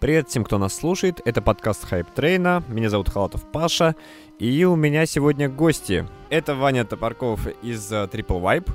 [0.00, 1.20] Привет всем, кто нас слушает.
[1.26, 2.64] Это подкаст Hype Train а.
[2.68, 3.94] Меня зовут Халатов Паша.
[4.38, 6.08] И у меня сегодня гости.
[6.30, 8.72] Это Ваня Топорков из э, Triple Vibe.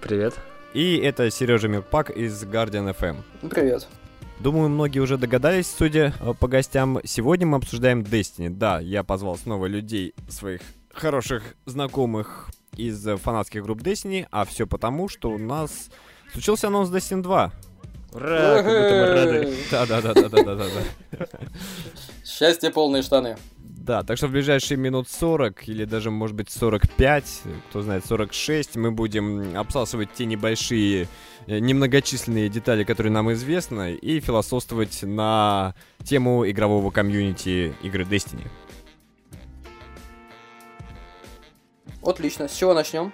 [0.00, 0.34] Привет.
[0.72, 3.16] И это Сережа Мирпак из Guardian FM.
[3.50, 3.86] Привет.
[4.40, 7.00] Думаю, многие уже догадались, судя э, по гостям.
[7.04, 8.48] Сегодня мы обсуждаем Destiny.
[8.48, 12.48] Да, я позвал снова людей, своих хороших знакомых
[12.78, 15.90] из э, фанатских групп Destiny, а все потому, что у нас
[16.32, 17.52] случился анонс Destiny 2.
[18.12, 19.56] Ура, как будто мы рады.
[19.70, 21.26] Да-да-да-да-да-да.
[22.24, 23.36] Счастье полные штаны.
[23.82, 28.76] Да, так что в ближайшие минут 40 или даже, может быть, 45, кто знает, 46,
[28.76, 31.08] мы будем обсасывать те небольшие,
[31.48, 35.74] э, немногочисленные детали, которые нам известны, и философствовать на
[36.04, 38.46] тему игрового комьюнити игры Destiny.
[42.04, 42.46] Отлично.
[42.46, 43.12] С чего начнем?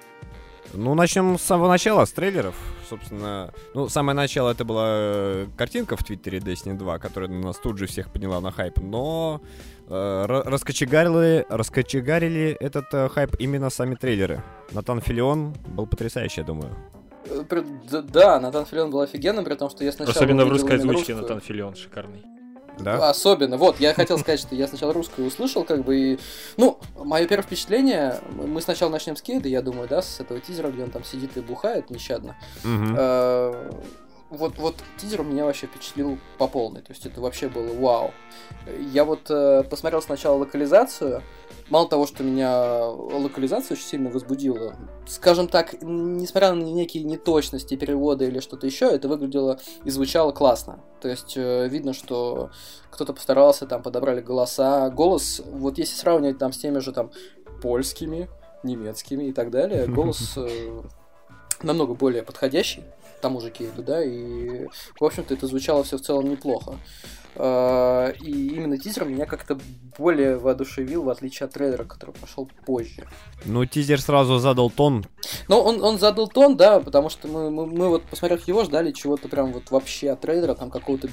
[0.75, 2.55] Ну, начнем с самого начала, с трейлеров.
[2.89, 7.79] Собственно, ну, самое начало это была э, картинка в Твиттере Destiny 2, которая нас тут
[7.79, 9.43] же всех подняла на хайп, но
[9.89, 14.43] э, раскочегарили, раскочегарили этот э, хайп именно сами трейлеры.
[14.73, 16.75] Натан Филион был потрясающий, я думаю.
[17.27, 17.45] Э,
[18.13, 20.17] да, Натан Филион был офигенным, при том, что я сначала...
[20.17, 22.38] Особенно в русской озвучке Натан Филион шикарный.
[22.81, 23.09] Да?
[23.09, 23.57] Особенно.
[23.57, 26.19] Вот, я хотел сказать, что я сначала русское услышал, как бы, и...
[26.57, 30.71] Ну, мое первое впечатление, мы сначала начнем с Кейда, я думаю, да, с этого тизера,
[30.71, 32.37] где он там сидит и бухает нещадно.
[32.65, 33.83] Угу
[34.31, 36.83] вот, вот тизер меня вообще впечатлил по полной.
[36.83, 38.13] То есть это вообще было вау.
[38.93, 41.23] Я вот э, посмотрел сначала локализацию.
[41.71, 44.77] Мало того, что меня локализация очень сильно возбудила,
[45.07, 50.81] скажем так, несмотря на некие неточности перевода или что-то еще, это выглядело и звучало классно.
[51.03, 52.51] То есть э, видно, что
[52.91, 54.89] кто-то постарался, там подобрали голоса.
[54.91, 57.11] Голос, вот если сравнивать там с теми же там
[57.63, 58.31] польскими,
[58.63, 60.83] немецкими и так далее, голос э,
[61.63, 62.85] намного более подходящий
[63.21, 64.67] тому же Кейду, да, и,
[64.99, 66.79] в общем-то, это звучало все в целом неплохо.
[67.41, 69.57] А, и именно тизер меня как-то
[69.97, 73.07] более воодушевил, в отличие от трейлера, который пошел позже.
[73.45, 75.07] Ну, тизер сразу задал тон.
[75.47, 78.91] Ну, он, он задал тон, да, потому что мы, мы, мы вот, посмотрев его, ждали
[78.91, 81.09] чего-то прям вот вообще от трейлера, там какого-то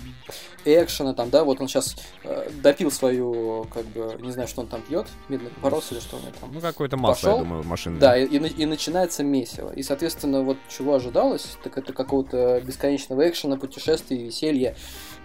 [0.65, 4.67] экшена, там, да, вот он сейчас э, допил свою, как бы, не знаю, что он
[4.67, 6.51] там пьет, медный порос или что он там.
[6.51, 7.37] Ну, какое-то масло, пошел.
[7.37, 7.99] я думаю, машины.
[7.99, 9.71] Да, и, и, и начинается месиво.
[9.71, 14.75] И, соответственно, вот чего ожидалось, так это какого-то бесконечного экшена, путешествия, веселья.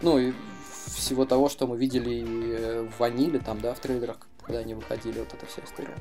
[0.03, 0.33] Ну, и
[0.95, 5.19] всего того, что мы видели э, в ваниле, там, да, в трейлерах, когда они выходили,
[5.19, 5.95] вот эта вся история.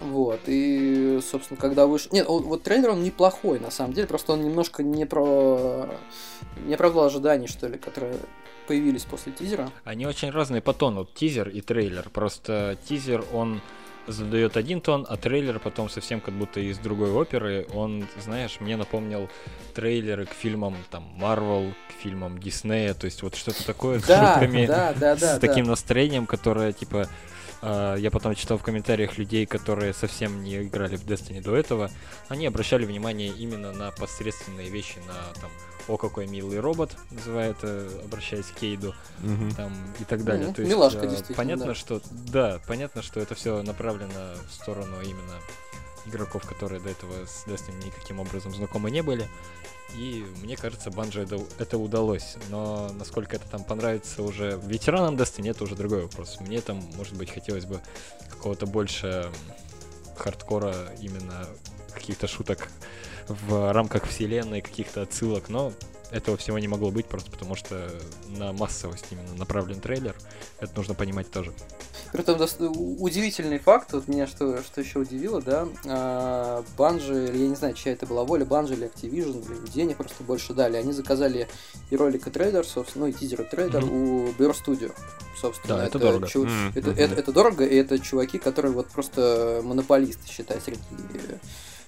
[0.00, 2.10] Вот, и, собственно, когда вышел...
[2.12, 5.88] Нет, вот трейлер, он неплохой, на самом деле, просто он немножко не про...
[6.66, 8.16] не оправдал ожиданий, что ли, которые
[8.66, 9.70] появились после тизера.
[9.84, 12.10] Они очень разные по тону, тизер и трейлер.
[12.10, 13.60] Просто тизер, он
[14.08, 17.66] задает один тон, а трейлер потом совсем как будто из другой оперы.
[17.72, 19.28] Он, знаешь, мне напомнил
[19.74, 24.66] трейлеры к фильмам там Marvel, к фильмам Диснея, то есть вот что-то такое с шутками,
[24.66, 27.08] да, да, да, с таким настроением, которое типа
[27.60, 31.90] Uh, я потом читал в комментариях людей, которые совсем не играли в Destiny до этого,
[32.28, 35.50] они обращали внимание именно на посредственные вещи, на там
[35.88, 37.56] о какой милый робот, называет,
[38.04, 39.50] обращаясь к Кейду, угу.
[39.56, 40.48] там и так далее.
[40.48, 41.74] Ну, То есть, милашка, э, понятно, да.
[41.74, 45.40] что да, понятно, что это все направлено в сторону именно
[46.06, 49.26] игроков, которые до этого с Destiny никаким образом знакомы не были.
[49.96, 52.36] И мне кажется, Банжи это, это удалось.
[52.50, 56.38] Но насколько это там понравится уже ветеранам Destiny, это уже другой вопрос.
[56.40, 57.80] Мне там, может быть, хотелось бы
[58.28, 59.30] какого-то больше
[60.16, 61.46] хардкора, именно
[61.94, 62.68] каких-то шуток
[63.28, 65.72] в рамках вселенной, каких-то отсылок, но
[66.10, 67.90] этого всего не могло быть, просто потому что
[68.28, 70.16] на массовость именно направлен трейлер.
[70.58, 71.52] Это нужно понимать тоже.
[72.12, 72.40] Притом
[72.98, 77.92] удивительный факт, вот меня что, что еще удивило, да, Банжи, или я не знаю, чья
[77.92, 81.46] это была воля, Банжи или Activision, или денег просто больше дали, они заказали
[81.90, 84.38] и ролик и трейлер, собственно, ну и тизер и трейлер mm-hmm.
[84.38, 84.94] у Bear Studio,
[85.38, 85.76] собственно.
[85.76, 86.26] Да, это, это дорого.
[86.26, 86.72] Чу- mm-hmm.
[86.74, 90.80] это, это, это дорого, и это чуваки, которые вот просто монополисты, считай, среди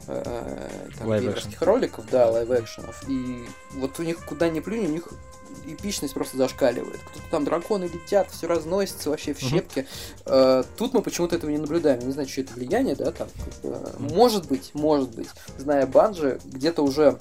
[0.07, 3.09] там, геймерских роликов, да, live-action ов.
[3.09, 5.09] И вот у них куда ни плюнь, у них
[5.67, 6.99] эпичность просто зашкаливает.
[6.99, 9.87] Кто-то там драконы летят, все разносится вообще в щепки.
[10.25, 10.67] Uh-huh.
[10.77, 12.01] тут мы почему-то этого не наблюдаем.
[12.01, 13.29] Не знаю, что это влияние, да, там.
[13.99, 17.19] Может быть, может быть, зная Bungie, где-то уже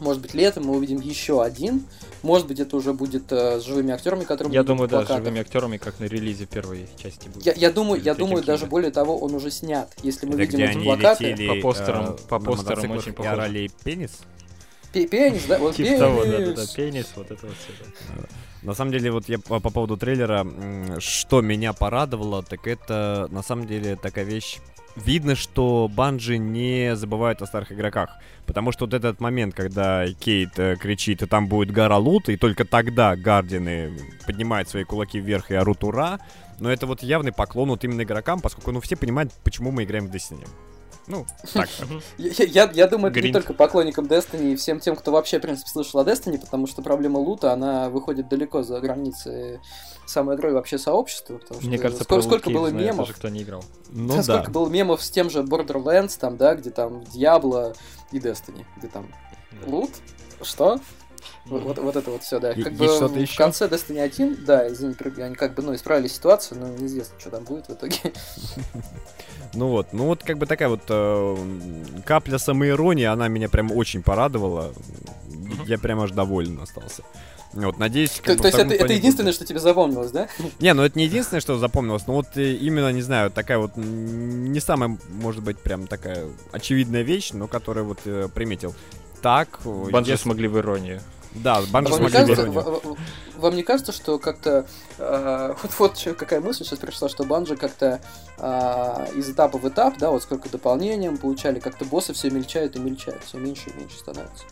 [0.00, 1.84] может быть, летом мы увидим еще один.
[2.22, 5.40] Может быть, это уже будет э, с живыми актерами, которые Я думаю, да, с живыми
[5.40, 7.44] актерами, как на релизе первой части будет.
[7.44, 9.92] Я, я думаю, я думаю, даже более того, он уже снят.
[10.02, 11.24] Если мы это видим эти плакаты.
[11.24, 13.68] Летели, по постерам, э, по постерам очень похоже.
[13.84, 14.20] пенис?
[14.92, 15.58] Пенис, да?
[15.58, 16.00] Вот типа пенис.
[16.00, 17.72] того, да, да, да, пенис, вот это вот все.
[18.16, 18.28] Да.
[18.62, 20.46] На самом деле, вот я по, по поводу трейлера,
[20.98, 24.60] что меня порадовало, так это на самом деле такая вещь
[24.96, 28.10] видно, что Банжи не забывают о старых игроках.
[28.46, 32.36] Потому что вот этот момент, когда Кейт э, кричит, и там будет гора лута, и
[32.36, 33.92] только тогда Гардины
[34.26, 36.18] поднимают свои кулаки вверх и орут ура,
[36.60, 40.06] но это вот явный поклон вот именно игрокам, поскольку ну все понимают, почему мы играем
[40.06, 40.46] в Destiny.
[41.06, 41.68] Ну, так.
[42.18, 45.70] Я, я, думаю, это не только поклонникам Destiny и всем тем, кто вообще, в принципе,
[45.70, 49.60] слышал о Destiny, потому что проблема лута, она выходит далеко за границы
[50.06, 51.38] самой игры вообще сообщества.
[51.38, 53.06] Потому Мне что кажется, сколько, сколько было знает мемов.
[53.06, 53.64] даже кто не играл.
[53.90, 54.22] Ну да, да.
[54.22, 57.76] Сколько было мемов с тем же Borderlands, там, да, где там Diablo
[58.12, 59.06] и Destiny, где там
[59.52, 59.70] Да.
[59.70, 59.90] лут,
[60.42, 60.80] что?
[61.46, 62.54] Вот, вот, вот это вот все, да.
[62.54, 63.36] Как бы что-то в ещё?
[63.36, 67.44] конце Destiny 1, да, извини, они как бы, ну, исправили ситуацию, но неизвестно, что там
[67.44, 67.96] будет в итоге.
[69.56, 71.36] Ну вот, ну вот как бы такая вот э,
[72.04, 74.72] капля самоиронии, она меня прям очень порадовала.
[75.66, 77.04] Я прям аж доволен остался.
[77.52, 79.36] Вот, надеюсь, То, как бы то в есть это, это единственное, будет.
[79.36, 80.26] что тебе запомнилось, да?
[80.58, 83.76] Не, ну это не единственное, что запомнилось, но вот э, именно, не знаю, такая вот
[83.76, 88.74] не самая, может быть, прям такая очевидная вещь, но которая вот э, приметил.
[89.22, 91.00] Так, э, Банжи если- смогли в иронию.
[91.34, 92.80] Да, Банжи вам, не смогли кажется,
[93.36, 94.66] вам не кажется, что как-то...
[94.98, 98.00] э, вот, вот какая мысль сейчас пришла, что Банжи как-то
[98.38, 102.76] э, из этапа в этап, да, вот сколько дополнений мы получали, как-то боссы все мельчают
[102.76, 104.44] и мельчают, все меньше и меньше становятся.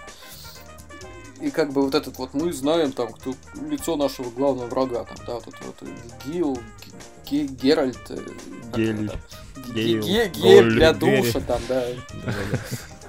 [1.40, 3.34] И как бы вот этот вот, мы знаем там, кто
[3.68, 5.76] лицо нашего главного врага, там, да, вот это вот
[6.24, 6.58] Гил,
[7.28, 8.16] Ге- Геральт, э,
[8.70, 9.02] как Гелий.
[9.02, 9.20] его там?
[9.66, 10.02] Ге- Гейл.
[10.02, 11.84] Ге- Гель для душа, там, да.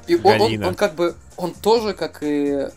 [0.08, 2.70] И он, он, он как бы, он тоже, как и...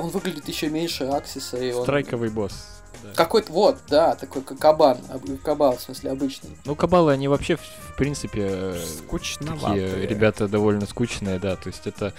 [0.00, 1.82] Он выглядит еще меньше Аксиса, и он...
[1.82, 2.82] Страйковый босс.
[3.02, 3.10] да.
[3.14, 4.98] Какой-то, вот, да, такой как кабан,
[5.44, 6.50] кабан, в смысле, обычный.
[6.64, 9.90] Ну, кабалы, они вообще, в, в принципе, э, Скучноватые.
[9.90, 11.56] такие ребята довольно скучные, да.
[11.56, 12.14] То есть это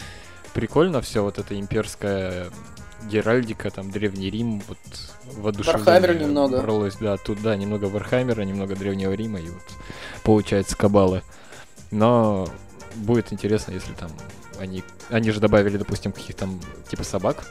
[0.54, 2.50] прикольно все, вот эта имперская
[3.10, 4.78] Геральдика, там, Древний Рим, вот
[5.38, 6.62] воодушевление Вархаммера немного.
[6.62, 9.64] бралось, да, тут, да, немного Вархаммера, немного Древнего Рима, и вот
[10.24, 11.24] получается кабалы.
[11.90, 12.48] Но
[12.96, 14.12] будет интересно, если там
[14.62, 16.60] они, они же добавили, допустим, каких-то там,
[16.90, 17.44] типа собак,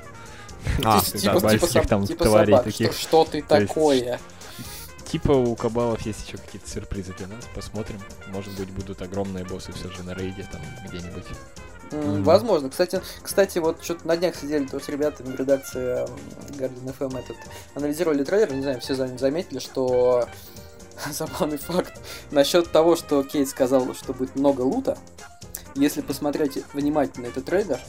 [0.85, 2.93] А, типа, бальских типа, соб- там типа тварей собак, таких.
[2.93, 4.21] Что, что ты То есть- такое?
[5.11, 7.99] Типа у кабалов есть еще какие-то сюрпризы для нас, посмотрим.
[8.29, 11.25] Может быть, будут огромные боссы все же на рейде там где-нибудь.
[11.91, 12.23] Мгм.
[12.23, 12.71] Возможно.
[12.71, 16.09] Кстати, кстати, вот что-то на днях сидели тут с ребятами в редакции м,
[16.51, 17.37] Guardian FM этот,
[17.75, 20.29] анализировали трейлер, не знаю, все за- заметили, что
[21.11, 24.97] забавный факт насчет того, что Кейт сказал, что будет много лута.
[25.75, 27.81] Если посмотреть внимательно этот трейлер,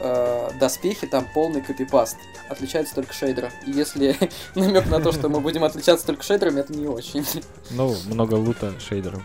[0.00, 2.16] э, доспехи там полный копипаст.
[2.48, 3.50] Отличается только шейдера.
[3.66, 4.16] И если
[4.54, 7.24] намек на то, что мы будем отличаться только шейдерами, это не очень.
[7.70, 9.22] Ну, много лута шейдеров.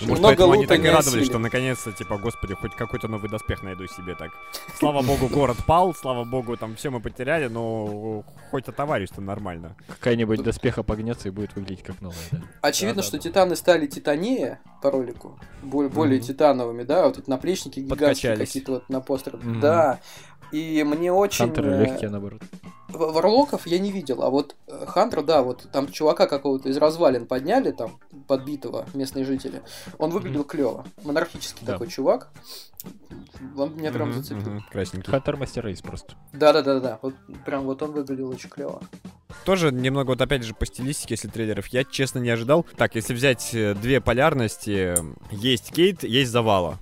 [0.00, 1.24] Может, Много поэтому они так и радовались, осилили.
[1.24, 4.30] что наконец-то, типа, господи, хоть какой-то новый доспех найду себе так.
[4.78, 9.76] Слава богу, город пал, слава богу, там все мы потеряли, но хоть товарищ-то нормально.
[9.86, 12.40] Какая-нибудь доспеха погнется и будет выглядеть как новая, да.
[12.60, 18.72] Очевидно, что титаны стали титанее по ролику, более, титановыми, да, вот эти наплечники гигантские какие-то
[18.72, 19.42] вот на постерах.
[19.42, 19.60] Мгм.
[19.60, 20.00] Да.
[20.54, 21.46] И мне очень...
[21.46, 22.40] Хантеры э, легкие, наоборот.
[22.88, 27.26] Варлоков я не видел, а вот э, Хантер, да, вот там чувака какого-то из развалин
[27.26, 27.98] подняли, там,
[28.28, 29.62] подбитого местные жители.
[29.98, 30.86] Он выглядел клево.
[31.02, 31.72] Монархический Да.
[31.72, 32.30] такой чувак.
[33.56, 34.48] Он меня прям Мгм, зацепил.
[34.52, 35.10] мгм, Красненький.
[35.10, 36.14] Хантер Мастер Рейс просто.
[36.32, 37.00] Да-да-да-да.
[37.02, 37.14] Вот
[37.44, 38.80] прям вот он выглядел очень клево.
[39.44, 42.64] Тоже немного вот опять же по стилистике, если трейлеров, я честно не ожидал.
[42.76, 44.94] Так, если взять э, две полярности,
[45.32, 46.78] есть Кейт, есть Завала.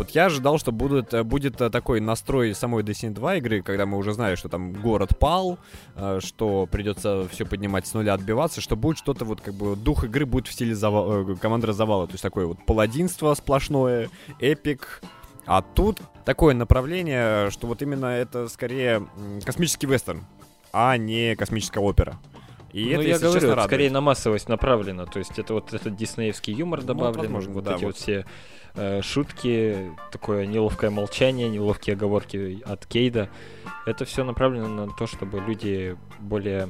[0.00, 3.98] Вот я ожидал, что э, будет э, такой настрой самой Destiny 2 игры, когда мы
[3.98, 5.58] уже знали, что там город пал,
[5.94, 10.04] э, что придется все поднимать с нуля, отбиваться, что будет что-то вот как бы дух
[10.04, 14.08] игры будет в стиле зава- э, командира Завала, то есть такое вот паладинство сплошное,
[14.38, 15.02] эпик,
[15.44, 19.06] а тут такое направление, что вот именно это скорее
[19.44, 20.24] космический вестерн,
[20.72, 22.18] а не космическая опера.
[22.72, 25.06] И ну, это, я говорю, честно, это скорее на массовость направлено.
[25.06, 27.94] То есть это вот этот диснеевский юмор добавлен, возможно, вот да, эти вот.
[27.94, 28.26] вот все
[28.74, 33.28] э, шутки, такое неловкое молчание, неловкие оговорки от Кейда.
[33.86, 36.68] Это все направлено на то, чтобы люди более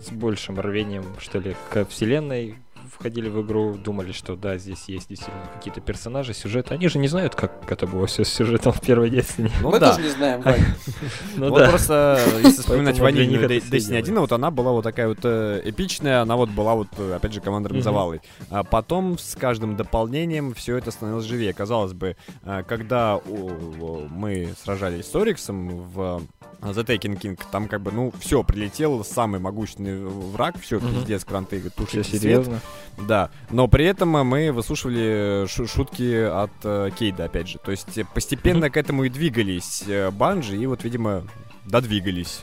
[0.00, 2.56] с большим рвением, что ли, к вселенной
[2.92, 6.74] входили в игру, думали, что да, здесь есть действительно какие-то персонажи, сюжеты.
[6.74, 9.50] Они же не знают, как это было все с сюжетом в первой Destiny.
[9.62, 9.90] Ну Мы да.
[9.90, 10.60] тоже не знаем, Вань.
[11.36, 11.68] Ну вот да.
[11.68, 16.22] просто, если вспоминать ванильную Destiny все 1, вот она была вот такая вот э, эпичная,
[16.22, 17.80] она вот была вот, э, опять же, командором.
[17.82, 18.20] Завалой.
[18.50, 21.52] А потом с каждым дополнением все это становилось живее.
[21.52, 26.22] Казалось бы, э, когда мы сражались с Ориксом в
[26.60, 30.94] The Taken King, там как бы, ну, все, прилетел самый могущественный враг, все, Мгм.
[30.94, 32.20] пиздец, кранты, Все тушите свет.
[32.22, 32.60] серьезно.
[33.08, 37.58] Да, но при этом э, мы выслушивали шу- шутки от э, Кейда, опять же.
[37.58, 41.24] То есть э, постепенно к этому и двигались э, Банжи, и вот, видимо,
[41.64, 42.42] додвигались.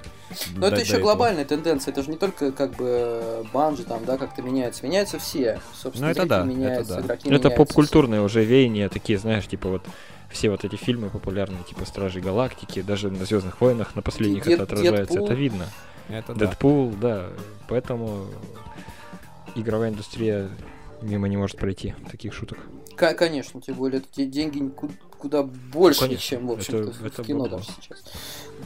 [0.56, 4.42] Но это еще глобальная тенденция, это же не только как бы банжи там, да, как-то
[4.42, 7.16] меняются, меняются все, собственно, ну, это да, меняются, это, да.
[7.16, 9.84] игроки это поп-культурные уже веяния такие, знаешь, типа вот
[10.30, 14.54] все вот эти фильмы популярные, типа Стражи Галактики, даже на Звездных войнах, на последних Дед,
[14.54, 15.26] это отражается, Дедпул.
[15.26, 15.66] это видно.
[16.10, 16.98] Это Дэдпул, да.
[17.00, 17.30] да.
[17.68, 18.28] Поэтому
[19.56, 20.50] игровая индустрия
[21.02, 22.60] мимо не может пройти таких шуток.
[22.96, 24.60] Конечно, тем более эти деньги
[25.18, 28.04] куда больше, Конечно, чем, в общем-то, в кино даже сейчас.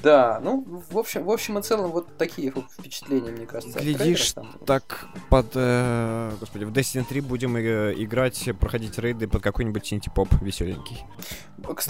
[0.04, 3.80] Да, ну, в общем, в общем и целом, вот такие впечатления, мне кажется.
[3.80, 4.34] Глядишь,
[4.66, 5.48] так под...
[5.56, 11.04] Э, господи, в Destiny 3 будем э, играть, проходить рейды под какой-нибудь синти-поп веселенький.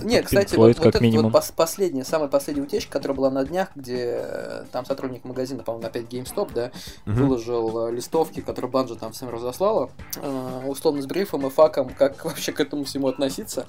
[0.02, 3.70] Нет, кстати, вот, вот это вот пос последняя, самая последняя утечка, которая была на днях,
[3.76, 6.72] где э, там сотрудник магазина, по-моему, опять GameStop, да,
[7.06, 7.16] угу.
[7.16, 12.26] выложил э, листовки, которые Банжа там всем разослала, э, условно с брифом и факом, как
[12.26, 13.68] вообще к этому всему относиться.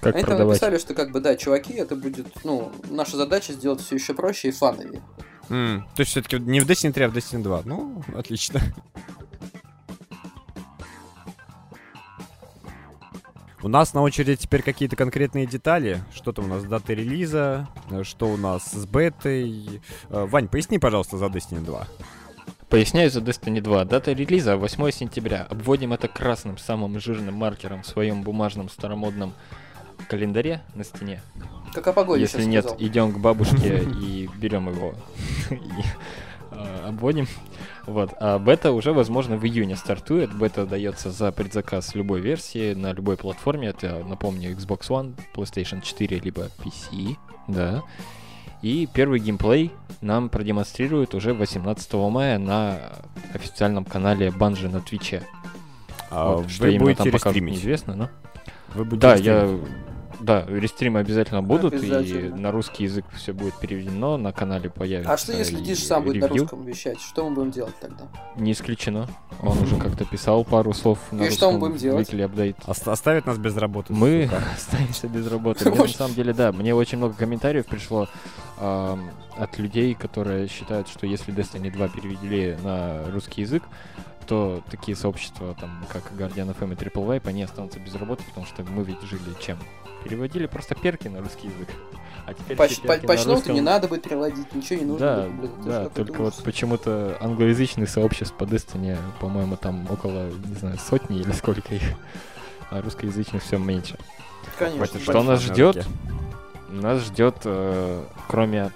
[0.00, 0.60] Как Они продавать.
[0.60, 4.14] там написали, что как бы, да, чуваки, это будет, ну, наша задача сделать все еще
[4.14, 5.02] проще и фановее.
[5.48, 7.62] Mm, то есть все-таки не в Destiny 3, а в Destiny 2.
[7.64, 8.60] Ну, отлично.
[13.62, 16.02] У нас на очереди теперь какие-то конкретные детали.
[16.14, 17.68] Что там у нас, дата релиза,
[18.04, 19.82] что у нас с бетой.
[20.08, 21.86] Э, Вань, поясни, пожалуйста, за Destiny 2.
[22.70, 23.84] Поясняю за Destiny 2.
[23.84, 25.46] Дата релиза 8 сентября.
[25.50, 29.34] Обводим это красным, самым жирным маркером в своем бумажном старомодном
[30.08, 31.20] календаре на стене.
[31.72, 32.84] Как о погоде Если нет, сказал.
[32.84, 34.94] идем к бабушке и берем его
[35.50, 35.58] и
[36.50, 37.26] а, обводим.
[37.86, 38.10] Вот.
[38.18, 40.32] А бета уже, возможно, в июне стартует.
[40.34, 43.68] Бета дается за предзаказ любой версии на любой платформе.
[43.68, 47.16] Это, напомню, Xbox One, PlayStation 4, либо PC.
[47.48, 47.82] Да.
[48.62, 52.78] И первый геймплей нам продемонстрируют уже 18 мая на
[53.32, 55.22] официальном канале Bungie на Твиче.
[56.10, 58.10] А вот, что именно там пока неизвестно, но...
[58.74, 59.58] Вы будете да, я
[60.20, 62.36] да, рестримы обязательно будут, обязательно.
[62.36, 65.12] и на русский язык все будет переведено, на канале появится.
[65.12, 67.00] А что если Диш сам будет на русском вещать?
[67.00, 68.04] Что мы будем делать тогда?
[68.36, 69.08] Не исключено.
[69.42, 71.36] Он уже как-то писал пару слов на и русском.
[71.36, 72.12] что мы будем делать?
[72.12, 72.56] Апдейт.
[72.66, 73.92] Оставит нас без работы.
[73.92, 75.70] Мы останемся без работы.
[75.70, 78.08] на самом деле, да, мне очень много комментариев пришло
[78.58, 83.62] от людей, которые считают, что если Destiny 2 перевели на русский язык,
[84.26, 88.46] то такие сообщества, там, как Guardian FM и Triple Vibe, они останутся без работы, потому
[88.46, 89.58] что мы ведь жили чем?
[90.04, 91.68] Переводили просто перки на русский язык.
[92.26, 93.54] А теперь Пач, по, русском...
[93.54, 95.06] не надо будет переводить, ничего не нужно.
[95.06, 100.54] Да, будет, блин, да только вот почему-то англоязычные сообщества по Destiny, по-моему, там около, не
[100.54, 101.82] знаю, сотни или сколько их,
[102.70, 103.98] а русскоязычных все меньше.
[104.58, 105.00] Конечно.
[105.00, 105.86] Что нас ждет?
[106.68, 108.70] Нас ждет, э, кроме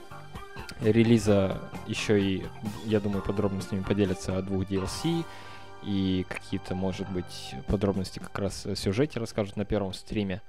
[0.81, 2.47] релиза, еще и,
[2.85, 5.25] я думаю, подробностями поделятся о двух DLC,
[5.85, 10.43] и какие-то, может быть, подробности как раз о сюжете расскажут на первом стриме.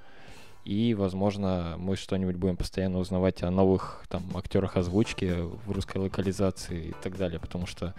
[0.64, 5.32] И, возможно, мы что-нибудь будем постоянно узнавать о новых там актерах озвучки
[5.66, 7.94] в русской локализации и так далее, потому что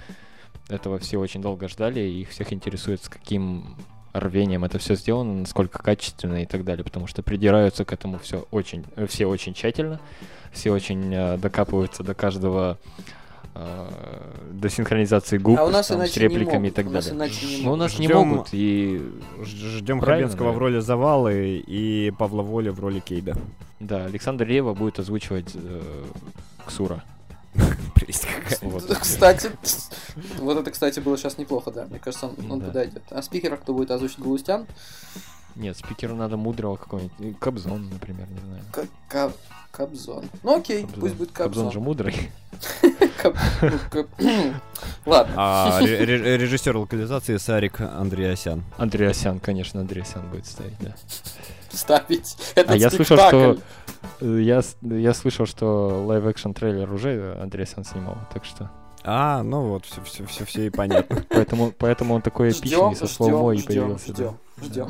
[0.69, 3.77] этого все очень долго ждали, и их всех интересует, с каким
[4.13, 8.47] рвением это все сделано, насколько качественно и так далее, потому что придираются к этому все
[8.51, 10.01] очень, все очень тщательно,
[10.53, 13.03] все очень э, докапываются до каждого э,
[14.53, 17.13] до синхронизации губ а у нас там, с репликами и так далее.
[17.63, 19.01] Ну, у нас ждем, не могут и
[19.43, 23.37] ждем Хабенского в роли Завалы и Павла Воля в роли Кейда.
[23.81, 26.05] Да, Александр Рева будет озвучивать э,
[26.67, 27.05] Ксура.
[29.01, 29.51] Кстати,
[30.39, 31.87] вот это, кстати, было сейчас неплохо, да.
[31.87, 33.03] Мне кажется, он, он подойдет.
[33.11, 34.67] А спикера кто будет озвучить Галустян?
[35.57, 37.39] Нет, спикеру надо мудрого какого-нибудь.
[37.39, 39.33] Кобзон, например, не знаю.
[39.71, 40.25] Кобзон.
[40.43, 41.01] Ну окей, Кобзон.
[41.01, 41.65] пусть будет Кобзон.
[41.65, 42.31] Кобзон же мудрый.
[45.07, 45.35] Ладно.
[45.37, 48.63] А режиссер локализации Сарик Андреасян.
[48.77, 50.95] Андреасян, конечно, Андреасян будет ставить, да.
[51.71, 52.37] Ставить.
[52.55, 53.59] Это а я слышал, что
[54.21, 58.71] я, я слышал, что live-action трейлер уже Андреасян снимал, так что...
[59.09, 61.25] А, ну вот, все, все, все, все и понятно.
[61.31, 64.13] Поэтому, поэтому он такой эпичный со слоумо и появился.
[64.13, 64.89] Ждем, ждем,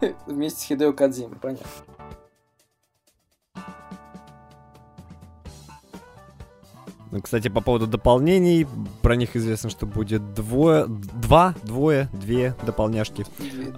[0.00, 0.14] ждем.
[0.26, 1.66] Вместе с Хидео Кадзимой, понятно.
[7.12, 8.66] Ну, кстати, по поводу дополнений,
[9.02, 13.24] про них известно, что будет двое, два, двое, две дополняшки.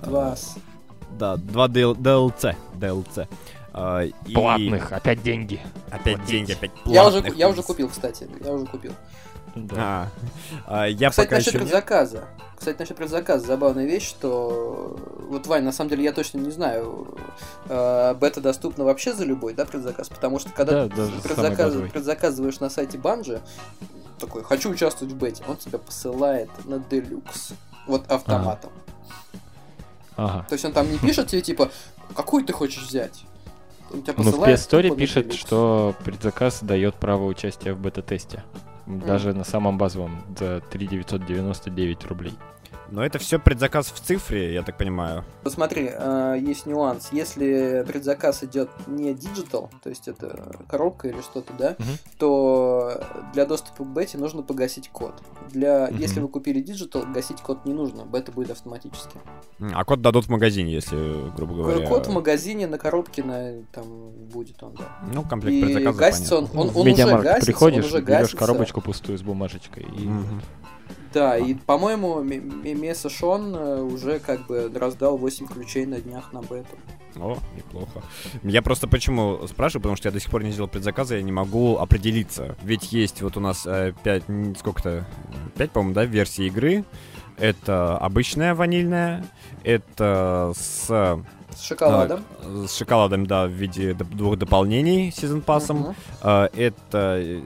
[0.03, 0.37] Два.
[1.19, 2.57] Да, два DLC.
[2.75, 3.29] DLC.
[3.81, 4.35] А, и...
[4.35, 5.61] Платных, опять деньги.
[5.91, 6.27] Опять Платить.
[6.27, 6.95] деньги, опять платных.
[6.95, 8.93] Я уже, я уже купил, кстати, я уже купил.
[9.55, 10.11] Да.
[10.67, 11.63] А, а, я Кстати, пока насчет еще...
[11.63, 12.25] предзаказа.
[12.57, 17.17] Кстати, насчет предзаказа забавная вещь, что вот, Вань, на самом деле я точно не знаю,
[17.69, 20.09] э, бета доступна вообще за любой, да, предзаказ?
[20.09, 21.75] Потому что когда да, ты предзаказ...
[21.93, 23.41] предзаказываешь на сайте Банжи,
[24.19, 27.53] такой, хочу участвовать в бете, он тебя посылает на делюкс.
[27.87, 28.73] Вот автоматом.
[30.17, 30.45] Ага.
[30.49, 31.71] То есть он там не пишет тебе, типа,
[32.15, 33.23] какую ты хочешь взять?
[33.93, 38.45] Ну, в PS Store пишет, что предзаказ дает право участия в бета-тесте.
[38.87, 39.35] Даже mm.
[39.35, 40.89] на самом базовом за 3
[42.07, 42.33] рублей.
[42.91, 45.25] Но это все предзаказ в цифре, я так понимаю.
[45.43, 47.09] Посмотри, э, есть нюанс.
[47.13, 51.89] Если предзаказ идет не digital, то есть это коробка или что-то, да, угу.
[52.19, 53.05] то
[53.35, 55.15] для доступа к бете нужно погасить код.
[55.51, 55.99] Для, угу.
[55.99, 59.19] Если вы купили digital, гасить код не нужно, бета будет автоматически.
[59.61, 61.87] А код дадут в магазине, если, грубо говоря.
[61.87, 64.85] Код в магазине на коробке на там будет он, да.
[65.13, 65.99] Ну комплект И предзаказа.
[65.99, 68.37] Гасится он, он, он, он уже гасится, приходишь, он уже берешь гасится.
[68.37, 70.25] коробочку пустую с бумажечкой и угу.
[71.13, 76.41] Да, и, по-моему, Меса Шон э, уже как бы раздал 8 ключей на днях на
[76.43, 76.77] бету.
[77.17, 78.03] О, неплохо.
[78.43, 81.33] Я просто почему спрашиваю, потому что я до сих пор не сделал предзаказа, я не
[81.33, 82.57] могу определиться.
[82.63, 84.25] Ведь есть вот у нас э, 5,
[84.59, 85.07] сколько-то,
[85.57, 86.85] 5, по-моему, да, версии игры.
[87.39, 89.25] Это обычная ванильная,
[89.63, 91.23] это с
[91.57, 92.25] с шоколадом.
[92.41, 95.79] А, с шоколадом, да, в виде двух дополнений сезон пассом.
[95.79, 95.95] Uh-huh.
[96.23, 97.43] А, это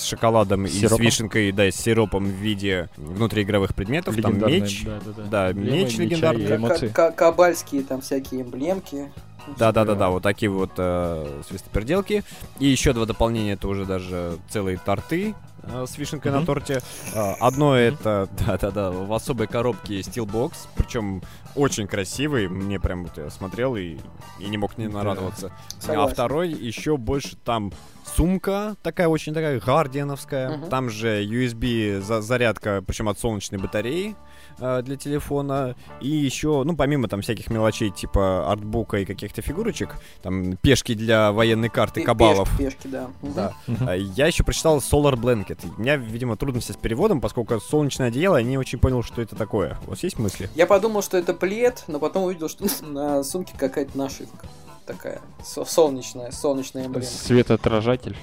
[0.00, 0.98] с шоколадом сиропом.
[0.98, 4.16] и с вишенкой, да, с сиропом в виде внутриигровых предметов.
[4.20, 5.52] Там меч, да, да, да.
[5.52, 6.90] да меч легендарный.
[6.90, 9.10] Кабальские там всякие эмблемки.
[9.58, 12.24] Да, да, да, да, вот такие вот э, свистоперделки.
[12.58, 16.40] И еще два дополнения это уже даже целые торты э, с вишенкой mm-hmm.
[16.40, 16.82] на торте.
[17.14, 17.88] Э, одно mm-hmm.
[17.88, 21.22] это, да, да, да, в особой коробке Steelbox, причем
[21.54, 22.48] очень красивый.
[22.48, 23.98] Мне прям вот я смотрел и,
[24.38, 25.52] и не мог не нарадоваться.
[25.86, 26.04] Да.
[26.04, 27.72] А второй еще больше там
[28.16, 30.50] сумка такая очень такая гардиановская.
[30.50, 30.68] Uh-huh.
[30.68, 34.16] Там же USB за зарядка, причем от солнечной батареи
[34.58, 35.76] э, для телефона.
[36.00, 41.32] И еще, ну, помимо там всяких мелочей типа артбука и каких-то фигурочек, там пешки для
[41.32, 42.50] военной карты кабалов.
[42.58, 43.10] Пешки, пешки да.
[43.22, 43.52] да.
[43.66, 43.98] Uh-huh.
[44.16, 45.58] Я еще прочитал Solar Blanket.
[45.76, 49.36] У меня, видимо, трудности с переводом, поскольку солнечное одеяло, я не очень понял, что это
[49.36, 49.78] такое.
[49.86, 50.48] У вас есть мысли?
[50.54, 54.46] Я подумал, что это плед, но потом увидел, что на сумке какая-то нашивка
[54.92, 57.06] такая солнечная, солнечная эмблема.
[57.06, 58.16] Светоотражатель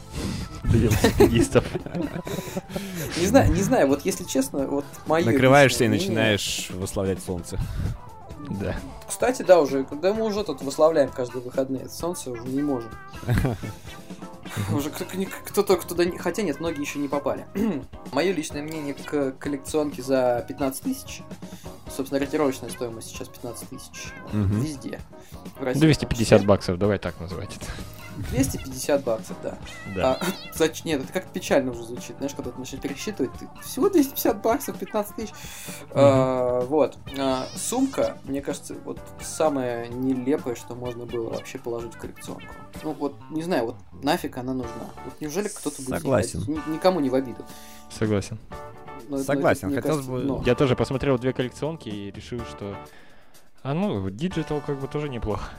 [0.64, 1.66] для велосипедистов.
[3.18, 7.58] Не знаю, не знаю, вот если честно, вот мое Накрываешься и начинаешь восславлять солнце.
[8.50, 8.76] Да.
[9.08, 12.92] Кстати, да, уже, когда мы уже тут восславляем каждые выходные, солнце уже не можем.
[14.74, 16.18] Уже кто-то туда не...
[16.18, 17.46] Хотя нет, многие еще не попали.
[18.12, 21.22] Мое личное мнение к коллекционке за 15 тысяч.
[21.96, 24.14] Собственно, ретировочная стоимость сейчас 15 тысяч.
[24.32, 25.00] Везде.
[25.60, 27.66] 250 баксов, давай так называть это.
[28.32, 29.58] 250 баксов, да.
[29.96, 30.20] да.
[30.20, 30.64] А.
[30.86, 32.18] Нет, это как печально уже звучит.
[32.18, 35.30] Знаешь, когда ты начинаешь пересчитывать, ты всего 250 баксов, 15 тысяч.
[35.30, 35.92] Mm-hmm.
[35.94, 36.98] А, вот.
[37.18, 42.54] А, сумка, мне кажется, вот самое нелепое, что можно было вообще положить в коллекционку.
[42.84, 44.90] Ну вот, не знаю, вот нафиг она нужна.
[45.06, 46.44] Вот неужели кто-то будет Согласен.
[46.48, 47.46] Ни, никому не в обиду.
[47.90, 48.40] Согласен.
[49.10, 50.20] Но, Согласен, но это, хотелось бы...
[50.24, 50.44] Но...
[50.46, 52.76] Я тоже посмотрел две коллекционки и решил, что...
[53.64, 55.50] А ну, digital как бы тоже неплохо.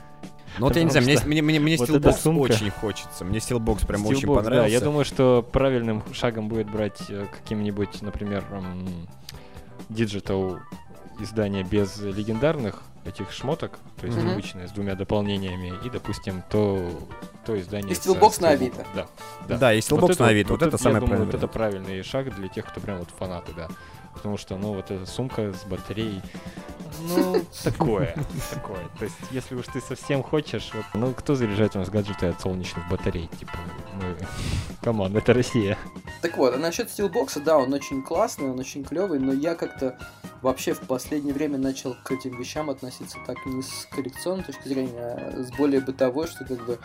[0.57, 3.23] Ну вот я не знаю, мне, мне, мне, мне вот Steelbox очень хочется.
[3.23, 4.61] Мне Steelbox прям Steelbox, очень понравился.
[4.61, 8.43] Да, я думаю, что правильным шагом будет брать э, каким-нибудь, например,
[9.89, 10.59] Digital
[11.19, 14.33] издание без легендарных этих шмоток, то есть mm-hmm.
[14.33, 16.91] обычное с двумя дополнениями, и, допустим, то,
[17.45, 17.91] то издание...
[17.91, 18.85] И Steelbox на Авито.
[18.95, 19.07] Да,
[19.47, 19.57] да.
[19.57, 21.25] да и Steelbox вот на Авито, вот, вот это, это самое правильное.
[21.25, 23.69] Вот это правильный шаг для тех, кто прям вот фанаты, да.
[24.19, 26.21] Потому что, ну, вот эта сумка с батареей,
[27.07, 28.13] ну, такое,
[28.51, 28.89] такое.
[28.97, 32.41] То есть, если уж ты совсем хочешь, вот, ну, кто заряжает у нас гаджеты от
[32.41, 33.29] солнечных батарей?
[33.39, 33.53] Типа,
[33.95, 34.17] мы...
[34.81, 35.77] Come on, это Россия.
[36.21, 39.97] Так вот, а насчет Steelbox, да, он очень классный, он очень клевый, но я как-то
[40.41, 44.99] вообще в последнее время начал к этим вещам относиться так не с коллекционной точки зрения,
[44.99, 46.79] а с более бытовой, что как бы,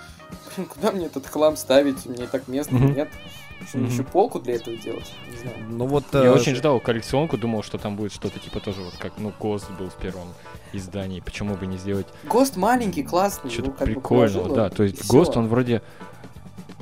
[0.75, 2.95] куда мне этот хлам ставить, мне так места mm-hmm.
[2.95, 3.09] нет.
[3.69, 3.93] Что mm-hmm.
[3.93, 5.13] еще полку для этого делать?
[5.31, 5.57] Не знаю.
[5.69, 6.05] Ну вот.
[6.13, 6.31] Я э...
[6.31, 9.89] очень ждал коллекционку, думал, что там будет что-то типа тоже вот как, ну, Ghost был
[9.89, 10.29] в первом
[10.73, 12.07] издании, почему бы не сделать.
[12.25, 13.51] Гост маленький, классный.
[13.51, 14.71] Что-то ну, прикольного, да.
[14.71, 15.83] То есть Гост, он вроде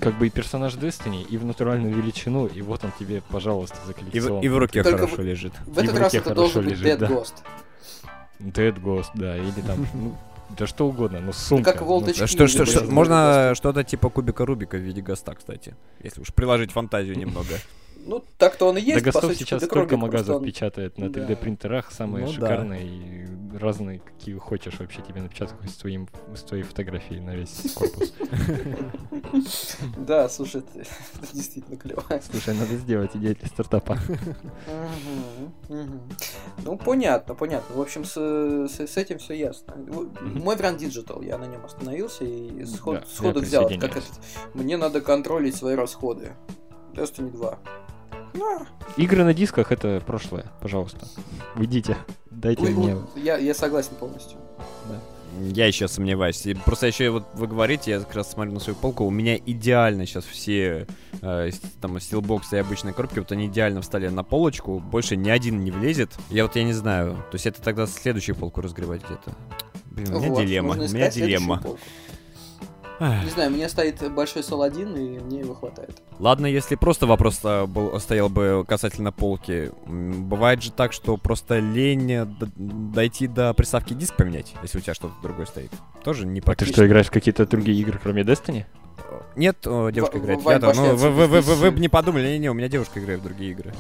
[0.02, 3.94] как бы и персонаж Destiny, и в натуральную величину, и вот он тебе, пожалуйста, за
[3.94, 4.44] коллекционку.
[4.44, 5.52] И, в, и в руке Только хорошо в, лежит.
[5.64, 7.06] В этот раз это должен быть Dead да.
[7.06, 7.35] Ghost.
[8.40, 10.16] Dead Ghost, да, или там, ну,
[10.59, 11.73] да что угодно, ну сумка.
[11.73, 12.21] Как волточки.
[12.21, 16.33] Ну, что, что, что, можно что-то типа кубика Рубика в виде госта, кстати, если уж
[16.33, 17.55] приложить фантазию немного.
[18.05, 20.45] Ну, так-то он и есть, да, по сути, сейчас столько магазов он...
[20.45, 22.87] печатает на 3D принтерах, самые ну, шикарные да.
[22.87, 28.15] и разные, какие хочешь вообще тебе напечатать с, твоим, с твоей фотографией на весь корпус.
[29.97, 30.87] Да, слушай, это
[31.33, 32.05] действительно клево.
[32.31, 33.99] Слушай, надо сделать идею для стартапа.
[36.65, 37.77] Ну, понятно, понятно.
[37.77, 39.75] В общем, с этим все ясно.
[40.21, 43.71] Мой вариант Digital, я на нем остановился и сходу взял.
[44.55, 46.33] Мне надо контролить свои расходы.
[46.93, 47.59] Destiny 2.
[48.97, 51.07] Игры на дисках это прошлое, пожалуйста.
[51.57, 51.97] Уйдите,
[52.31, 52.97] дайте Ой, мне.
[53.16, 54.38] Я, я согласен полностью.
[54.88, 55.01] Да.
[55.40, 56.45] Я еще сомневаюсь.
[56.47, 59.37] И просто еще вот вы говорите, я как раз смотрю на свою полку, у меня
[59.37, 60.87] идеально сейчас все
[61.23, 65.64] э, там стилбоксы и обычные коробки, вот они идеально встали на полочку, больше ни один
[65.64, 66.11] не влезет.
[66.29, 69.35] Я вот я не знаю, то есть это тогда следующую полку разгребать где-то.
[69.87, 71.61] Блин, у меня вот, дилемма, у меня дилемма.
[71.62, 71.79] Полку.
[73.00, 76.02] Не знаю, у меня стоит большой сол 1, и мне его хватает.
[76.18, 79.72] Ладно, если просто вопрос а, был, стоял бы касательно полки.
[79.87, 82.26] Бывает же так, что просто лень э,
[82.57, 85.70] дойти до приставки диск поменять, если у тебя что-то другое стоит.
[86.05, 88.64] Тоже не А ты что, играешь в какие-то другие игры, кроме Destiny?
[89.37, 90.40] Нет, девушка в, играет.
[90.44, 93.00] Я ну, вы, вы, вы, вы, вы бы не подумали, не, не, у меня девушка
[93.00, 93.72] играет в другие игры.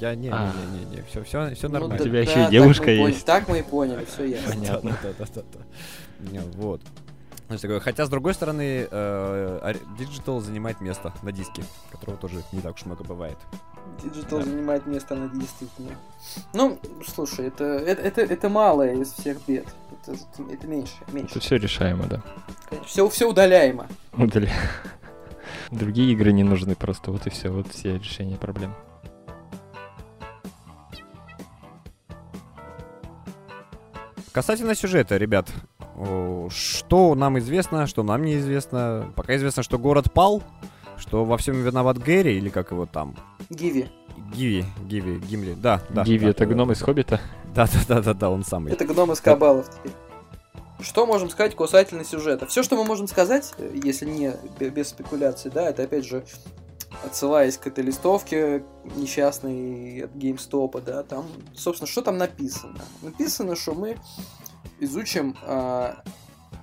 [0.00, 0.52] Я не, не, а.
[0.72, 1.94] не, не, не, все, все, все ну нормально.
[1.94, 3.24] Ну, да, у тебя да, еще и девушка есть.
[3.24, 4.50] Так мы и поняли, все ясно.
[4.50, 4.98] Понятно.
[5.02, 5.42] Да, да,
[6.20, 6.80] да, Вот.
[7.48, 12.84] Хотя, с другой стороны, э, Digital занимает место на диске, которого тоже не так уж
[12.86, 13.36] много бывает.
[14.02, 14.44] Digital да.
[14.44, 15.92] занимает место на действительно.
[16.54, 19.66] Ну, слушай, это, это, это, это малое из всех бед.
[20.06, 20.16] Это,
[20.50, 21.32] это меньше, меньше.
[21.32, 22.22] Это все решаемо, да.
[22.68, 23.86] Конечно, все, все удаляемо.
[24.14, 24.56] Удаляемо.
[25.70, 28.74] Другие игры не нужны просто, вот и все, вот все решения проблем.
[34.32, 35.52] Касательно сюжета, ребят,
[36.50, 39.12] что нам известно, что нам неизвестно.
[39.14, 40.42] Пока известно, что город пал,
[40.96, 43.16] что во всем виноват Гэри, или как его там?
[43.50, 43.88] Гиви.
[44.34, 46.04] Гиви, Гиви, Гимли, да, да.
[46.04, 47.20] Гиви да, это гном из Хоббита?
[47.54, 48.72] Да, да, да, да, да, он самый.
[48.72, 49.92] Это гном из Кабалов теперь.
[50.80, 52.46] Что можем сказать касательно сюжета?
[52.46, 56.24] Все, что мы можем сказать, если не без спекуляций, да, это опять же
[57.04, 58.64] отсылаясь к этой листовке
[58.96, 62.80] несчастной от GameStop, да, там, собственно, что там написано?
[63.02, 63.96] Написано, что мы
[64.80, 65.94] изучим э,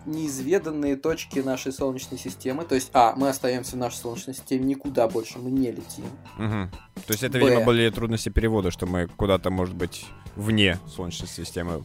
[0.06, 2.64] неизведанные точки нашей Солнечной системы.
[2.66, 6.06] То есть, а, мы остаемся в нашей Солнечной системе, никуда больше мы не летим.
[6.38, 6.70] Угу.
[7.06, 7.46] То есть это, Б.
[7.46, 11.84] видимо, были трудности перевода, что мы куда-то, может быть, вне Солнечной системы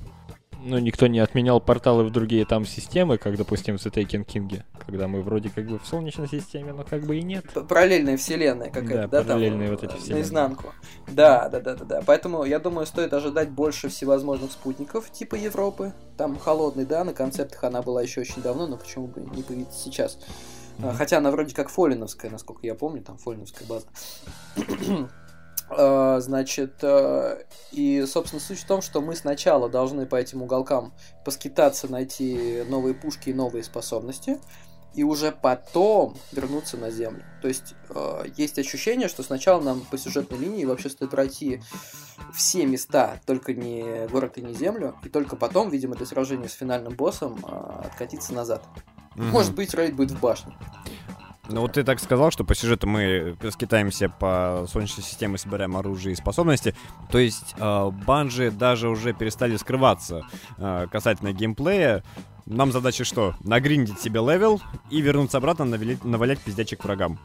[0.66, 5.06] ну, никто не отменял порталы в другие там системы, как, допустим, в Taken King, когда
[5.06, 7.44] мы вроде как бы в Солнечной системе, но как бы и нет.
[7.68, 10.22] Параллельная вселенная какая-то, да, да параллельные там, вот эти вселенные.
[10.22, 10.74] Наизнанку.
[11.08, 12.02] Да, да, да, да, да.
[12.04, 15.92] Поэтому, я думаю, стоит ожидать больше всевозможных спутников типа Европы.
[16.16, 19.78] Там холодный, да, на концептах она была еще очень давно, но почему бы не появиться
[19.78, 20.18] сейчас?
[20.78, 20.94] Mm-hmm.
[20.94, 23.86] Хотя она вроде как фолиновская, насколько я помню, там фолиновская база.
[25.68, 30.94] А, значит, э, и, собственно, суть в том, что мы сначала должны по этим уголкам
[31.24, 34.38] поскитаться, найти новые пушки и новые способности,
[34.94, 37.24] и уже потом вернуться на Землю.
[37.42, 41.60] То есть э, есть ощущение, что сначала нам по сюжетной линии вообще стоит пройти
[42.32, 46.54] все места, только не город и не Землю, и только потом, видимо, для сражения с
[46.54, 48.64] финальным боссом э, откатиться назад.
[49.16, 49.24] Угу.
[49.24, 50.56] Может быть, рейд будет в башне.
[51.48, 56.12] Ну вот ты так сказал, что по сюжету мы скитаемся по Солнечной системе, собираем оружие
[56.12, 56.74] и способности.
[57.10, 60.22] То есть э, Bungie даже уже перестали скрываться
[60.58, 62.02] э, касательно геймплея.
[62.46, 63.34] Нам задача что?
[63.40, 67.18] Нагриндить себе левел и вернуться обратно, навалять пиздячек врагам.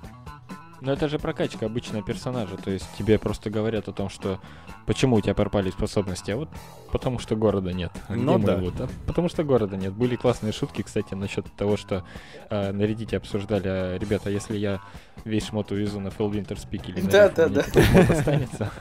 [0.82, 4.40] Ну это же прокачка обычного персонажа, то есть тебе просто говорят о том, что
[4.88, 6.50] почему у тебя пропали способности, а вот
[6.92, 7.92] потому что города нет.
[8.10, 8.56] Ну да.
[8.56, 8.90] Его, да.
[9.06, 9.94] Потому что города нет.
[9.94, 12.04] Были классные шутки, кстати, насчет того, что
[12.50, 14.82] э, на Reddit обсуждали, а, ребята, если я
[15.24, 17.64] весь шмот увезу на Full Winter Speak или да, да, да.
[18.10, 18.72] останется,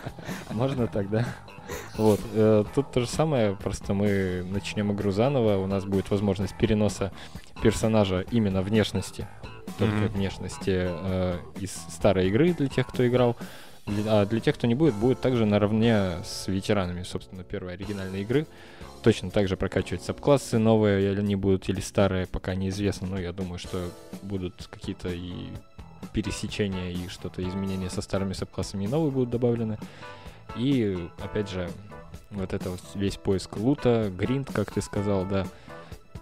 [0.50, 1.26] можно так, да?
[1.96, 2.20] Вот.
[2.34, 7.12] Э, тут то же самое, просто мы начнем игру заново, у нас будет возможность переноса
[7.62, 9.28] персонажа именно внешности
[9.78, 10.12] только mm-hmm.
[10.12, 13.36] внешности э, из старой игры для тех, кто играл.
[14.06, 18.46] А для тех, кто не будет, будет также наравне с ветеранами, собственно, первой оригинальной игры.
[19.02, 23.08] Точно так же прокачивать сабклассы новые, или они будут, или старые, пока неизвестно.
[23.08, 23.90] Но я думаю, что
[24.22, 25.48] будут какие-то и
[26.12, 29.78] пересечения, и что-то изменения со старыми сабклассами, и новые будут добавлены.
[30.56, 31.70] И, опять же,
[32.30, 35.46] вот это вот весь поиск лута, гринд, как ты сказал, да,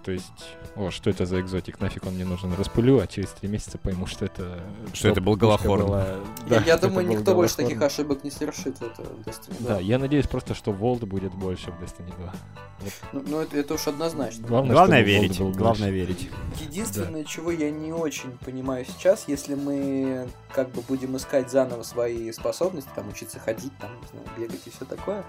[0.08, 3.46] то есть, о, что это за экзотик, нафиг он мне нужен, распылю, а через три
[3.46, 4.58] месяца пойму, что это...
[4.94, 5.84] Что это был Галахорн.
[5.84, 6.06] Была...
[6.48, 9.68] Да, я, я думаю, никто больше таких ошибок не совершит в Destiny 2.
[9.68, 12.34] Да, я надеюсь просто, что Волд будет больше в Destiny 2.
[12.78, 12.92] Вот.
[13.12, 14.46] Ну, ну это, это уж однозначно.
[14.46, 15.38] Главное, главное верить.
[15.38, 16.30] Главное верить.
[16.60, 17.28] Единственное, да.
[17.28, 22.90] чего я не очень понимаю сейчас, если мы как бы будем искать заново свои способности,
[22.94, 25.24] там учиться ходить, там, не знаю, бегать и все такое,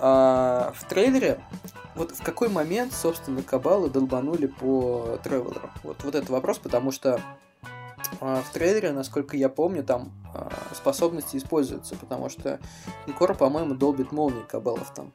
[0.00, 1.40] а, в трейлере
[1.94, 5.70] вот в какой момент, собственно, Кабалы долбанули по Тревелеру?
[5.82, 7.20] Вот, вот это вопрос, потому что
[8.20, 12.60] а, в трейлере, насколько я помню, там а, способности используются, потому что
[13.06, 15.12] Никора, по-моему, долбит молнии Кабалов там.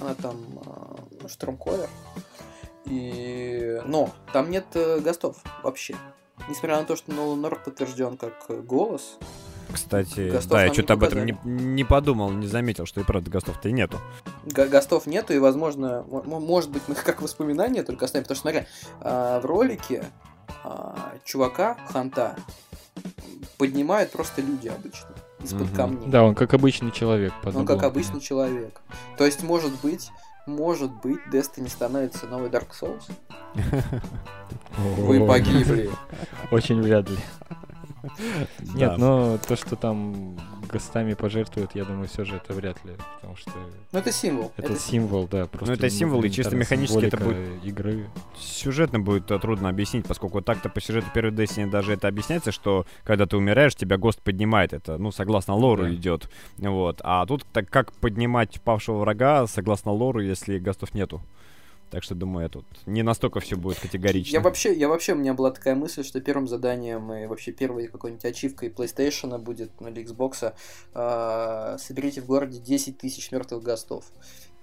[0.00, 1.88] Она там а, штурмковер.
[2.84, 3.80] И...
[3.84, 5.96] Но там нет э, гостов вообще.
[6.48, 9.18] Несмотря на то, что Нолан Норд подтвержден как голос,
[9.72, 13.30] кстати, Гостов да, я что-то об этом не, не подумал, не заметил, что и правда
[13.30, 13.98] Гостов-то и нету.
[14.44, 18.66] гостов нету, и, возможно, может быть, мы как воспоминания только оставим, потому что, смотри,
[19.00, 20.04] а, в ролике
[20.64, 22.36] а, чувака, Ханта,
[23.58, 25.10] поднимают просто люди обычно
[25.42, 25.76] из-под угу.
[25.76, 26.08] камней.
[26.08, 27.32] Да, он как обычный человек.
[27.44, 28.80] Он как обычный человек.
[29.16, 30.10] То есть, может быть,
[30.46, 33.02] может быть, Destiny становится новый Dark Souls?
[34.98, 35.90] Вы погибли.
[36.50, 37.18] Очень вряд ли.
[38.74, 40.36] Нет, но то, что там
[40.70, 43.52] гостами пожертвуют, я думаю, все же это вряд ли, потому что...
[43.92, 44.52] Ну, это символ.
[44.56, 45.46] Это, это символ, да.
[45.46, 47.64] Просто ну, это символ, и чисто механически это будет...
[47.64, 48.06] игры.
[48.38, 52.86] Сюжетно будет э, трудно объяснить, поскольку так-то по сюжету первой Destiny даже это объясняется, что
[53.04, 54.72] когда ты умираешь, тебя ГОСТ поднимает.
[54.72, 55.94] Это, ну, согласно лору да.
[55.94, 56.28] идет.
[56.58, 57.00] Вот.
[57.04, 61.22] А тут так как поднимать павшего врага, согласно лору, если ГОСТов нету?
[61.90, 64.32] Так что, думаю, тут не настолько все будет категорично.
[64.32, 67.86] Я вообще, я вообще, у меня была такая мысль, что первым заданием и вообще первой
[67.86, 70.52] какой-нибудь ачивкой PlayStation будет, ну или Xbox,
[70.94, 74.10] э, соберите в городе 10 тысяч мертвых гостов.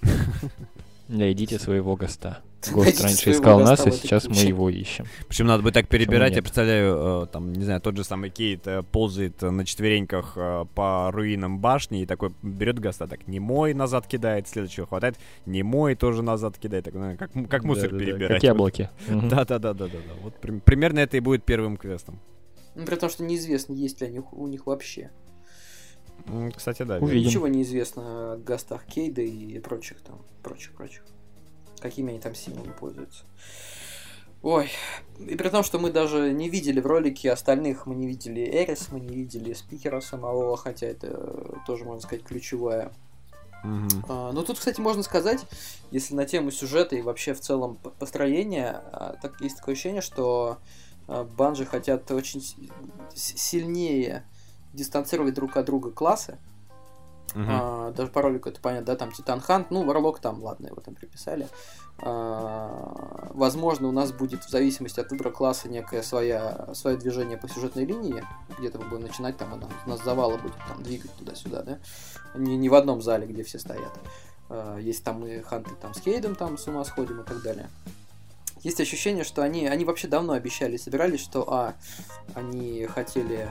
[1.08, 2.42] Найдите своего госта.
[2.72, 5.06] Гост раньше искал нас, а сейчас мы его ищем.
[5.28, 8.66] Причем надо бы так перебирать, я представляю, э, там, не знаю, тот же самый Кейт
[8.68, 13.74] э, ползает на четвереньках э, по руинам башни и такой берет госта, так, не мой
[13.74, 18.30] назад кидает, следующего хватает, не мой тоже назад кидает, так, как, как мусор да, перебирать.
[18.30, 18.90] Да, как яблоки.
[19.10, 19.98] Да-да-да-да-да.
[20.22, 22.20] Вот примерно это и будет первым квестом.
[22.76, 25.12] Ну, при том, что неизвестно, есть ли они у них вообще.
[26.56, 26.98] Кстати, да.
[26.98, 27.28] Увидим.
[27.28, 31.04] Ничего не известно о гостах Кейда и прочих там, прочих, прочих.
[31.80, 33.26] Какими они там символами пользуются.
[34.42, 34.70] Ой,
[35.20, 38.90] и при том, что мы даже не видели в ролике остальных, мы не видели Эрис,
[38.92, 42.92] мы не видели спикера самого, хотя это тоже, можно сказать, ключевая.
[43.64, 44.06] Uh-huh.
[44.10, 45.46] А, ну, тут, кстати, можно сказать,
[45.92, 50.58] если на тему сюжета и вообще в целом построения, а, так, есть такое ощущение, что
[51.08, 52.44] а, банжи хотят очень
[53.16, 54.26] сильнее
[54.74, 56.38] дистанцировать друг от друга классы.
[57.36, 57.46] Uh-huh.
[57.48, 60.82] А, даже по ролику это понятно, да, там Титан Хант, ну, Варлок там, ладно, его
[60.82, 61.48] там приписали.
[62.00, 67.48] А, возможно, у нас будет в зависимости от выбора класса некое своя, свое движение по
[67.48, 68.24] сюжетной линии,
[68.60, 71.80] где-то мы будем начинать, там, там у нас завалы будет там двигать туда-сюда, да,
[72.36, 73.98] не, не в одном зале, где все стоят.
[74.50, 77.70] А, есть там и ханты там с Кейдом там с ума сходим и так далее.
[78.62, 81.74] Есть ощущение, что они, они вообще давно обещали, собирались, что, а,
[82.34, 83.50] они хотели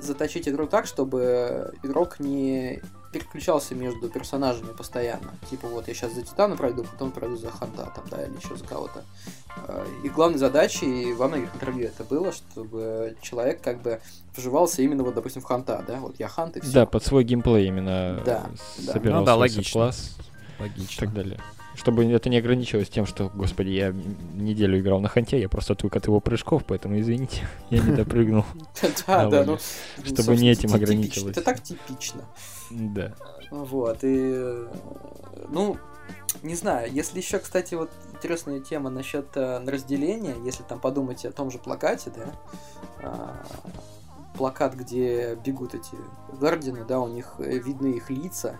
[0.00, 2.80] заточить игру так, чтобы игрок не
[3.14, 5.34] переключался между персонажами постоянно.
[5.48, 8.56] Типа вот я сейчас за Титана пройду, потом пройду за Ханта, там, да, или еще
[8.56, 9.04] за кого-то.
[9.68, 14.00] Э, и главной задачей во многих интервью это было, чтобы человек как бы
[14.36, 16.72] вживался именно вот, допустим, в Ханта, да, вот я Хант и все.
[16.72, 19.20] Да, под свой геймплей именно да, собирался да.
[19.20, 19.72] Ну, да, логично.
[19.72, 20.16] класс.
[20.58, 20.92] Логично.
[20.92, 21.40] И так далее.
[21.74, 23.94] Чтобы это не ограничивалось тем, что, господи, я
[24.34, 28.44] неделю играл на ханте, я просто отвык от его прыжков, поэтому извините, я не допрыгнул.
[29.06, 29.58] Да, да, ну...
[30.04, 31.36] Чтобы не этим ограничивалось.
[31.36, 32.22] Это так типично.
[32.70, 33.12] Да.
[33.50, 34.64] Вот, и...
[35.48, 35.76] Ну,
[36.42, 41.32] не знаю, если еще, кстати, вот интересная тема насчет э, разделения, если там подумать о
[41.32, 42.32] том же плакате, да,
[43.02, 43.46] а,
[44.36, 45.96] плакат, где бегут эти
[46.32, 48.58] гардины, да, у них э, видны их лица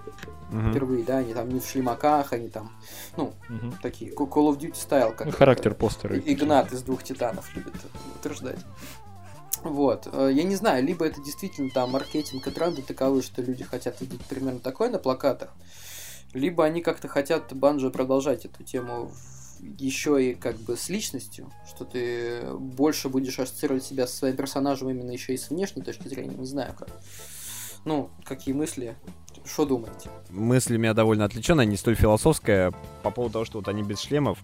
[0.50, 0.70] угу.
[0.70, 2.72] впервые, да, они там не в шлемаках, они там,
[3.16, 3.72] ну, угу.
[3.82, 6.18] такие Call of Duty стайл, как ну, характер постера.
[6.18, 7.74] Игнат из двух титанов любит
[8.16, 8.58] утверждать.
[9.62, 10.08] Вот.
[10.12, 14.00] Э, я не знаю, либо это действительно там маркетинг и тренды таковы, что люди хотят
[14.00, 15.50] видеть примерно такое на плакатах,
[16.32, 19.10] либо они как-то хотят Банжо продолжать эту тему
[19.78, 24.90] еще и как бы с личностью, что ты больше будешь ассоциировать себя со своим персонажем
[24.90, 26.88] именно еще и с внешней точки зрения, не знаю как.
[27.84, 28.96] Ну, какие мысли?
[29.44, 30.08] Что думаете?
[30.30, 32.72] Мысли у меня довольно отвлеченная, не столь философская,
[33.02, 34.38] по поводу того, что вот они без шлемов.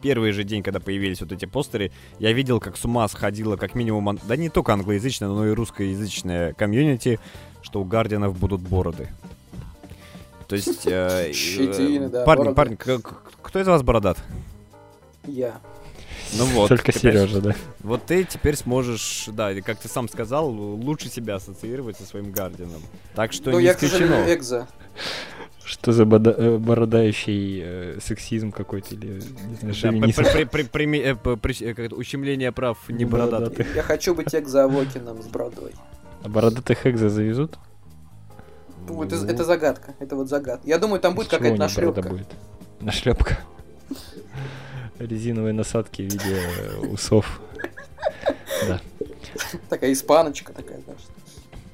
[0.00, 3.76] Первый же день, когда появились вот эти постеры, я видел, как с ума сходило как
[3.76, 7.20] минимум, да не только англоязычное, но и русскоязычное комьюнити,
[7.62, 9.08] что у Гардианов будут бороды.
[10.48, 10.86] То есть...
[10.86, 12.24] Э, Щетины, да.
[12.24, 12.74] Парни, парни,
[13.42, 14.18] кто из вас бородат?
[15.26, 15.60] Я.
[16.38, 16.68] Ну вот.
[16.68, 17.54] Только Сережа, да.
[17.80, 22.82] Вот ты теперь сможешь, да, как ты сам сказал, лучше себя ассоциировать со своим Гардианом.
[23.14, 24.24] Так что ну, не я, исключено.
[24.32, 24.66] экзо.
[25.64, 30.22] Что за бода- э, бородающий э, сексизм какой-то или не знаю, шовинизм?
[30.22, 33.74] Э, ущемление прав не бородатых.
[33.76, 35.72] Я хочу быть экзо-авокином с бородой.
[36.24, 37.58] А бородатых экзо завезут?
[38.88, 39.94] Ну, это, это загадка.
[40.00, 40.66] Это вот загадка.
[40.66, 42.26] Я думаю, там будет какая-то будет?
[42.82, 43.38] Нашлепка.
[44.98, 46.40] Резиновые насадки в виде
[46.90, 47.40] усов.
[48.66, 48.80] Да.
[49.68, 51.00] Такая испаночка такая, знаешь.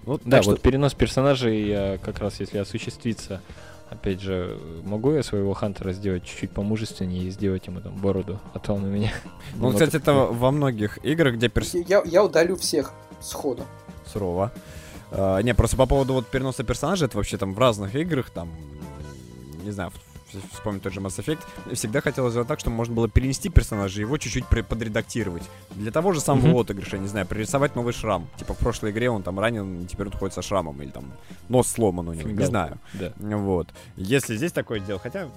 [0.04, 3.42] Вот, да, вот перенос персонажей как раз если осуществится,
[3.90, 8.58] опять же, могу я своего Хантера сделать чуть-чуть помужественнее и сделать ему там бороду, а
[8.58, 9.12] то он у меня...
[9.56, 11.86] Ну, кстати, это во многих играх, где персонаж...
[11.88, 13.64] Я, я удалю всех сходу.
[14.06, 14.52] Сурово.
[15.10, 18.50] Uh, не, просто по поводу вот переноса персонажа, это вообще там в разных играх, там
[19.64, 19.92] не знаю,
[20.52, 24.16] вспомнить тот же Mass Effect, всегда хотелось сделать так, чтобы можно было перенести персонажа его
[24.18, 25.42] чуть-чуть подредактировать.
[25.70, 26.60] Для того же самого mm-hmm.
[26.60, 28.28] отыгрыша, не знаю, пририсовать новый шрам.
[28.36, 31.12] Типа в прошлой игре он там ранен, теперь он ходит со шрамом, или там
[31.48, 32.38] нос сломан у него, Фингал.
[32.38, 32.78] не знаю.
[32.94, 33.12] Да.
[33.18, 33.68] Вот.
[33.96, 35.28] Если здесь такое дело, хотя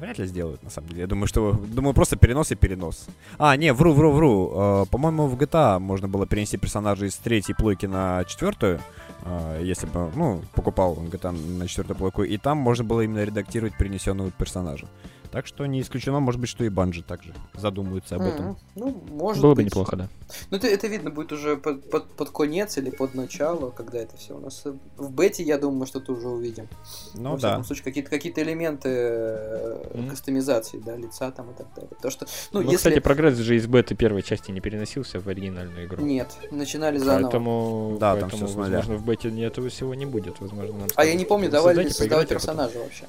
[0.00, 1.02] Вряд ли сделают, на самом деле.
[1.02, 1.52] Я думаю, что...
[1.52, 3.06] Думаю, просто перенос и перенос.
[3.38, 4.52] А, не, вру, вру, вру.
[4.54, 8.80] Uh, по-моему, в GTA можно было перенести персонажа из третьей плойки на четвертую.
[9.22, 12.22] Uh, если бы, ну, покупал GTA на четвертую плойку.
[12.22, 14.86] И там можно было именно редактировать перенесенного персонажа.
[15.30, 18.50] Так что не исключено, может быть, что и Банжи также задумаются об этом.
[18.50, 18.56] Mm-hmm.
[18.74, 19.64] Ну, может Было быть.
[19.64, 20.08] бы неплохо, да.
[20.50, 24.16] Ну, это, это видно будет уже под, под, под конец или под начало, когда это
[24.16, 24.64] все у нас.
[24.96, 26.68] В бете, я думаю, что-то уже увидим.
[27.14, 27.58] Ну, Во да.
[27.58, 30.10] В случае, какие-то какие элементы mm-hmm.
[30.10, 31.90] кастомизации, да, лица там и так далее.
[32.02, 32.76] То, что, ну, ну если...
[32.76, 36.02] кстати, прогресс же из беты первой части не переносился в оригинальную игру.
[36.02, 37.22] Нет, начинали заново.
[37.22, 40.40] Поэтому, да, поэтому там все возможно, в бете этого всего не будет.
[40.40, 43.04] Возможно, нам а я не помню, давали ли создавать персонажа вообще.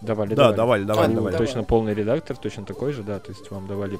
[0.00, 1.36] Давали, да, давали, давали, давали.
[1.36, 1.66] Точно давали.
[1.66, 3.98] полный редактор, точно такой же, да, то есть вам давали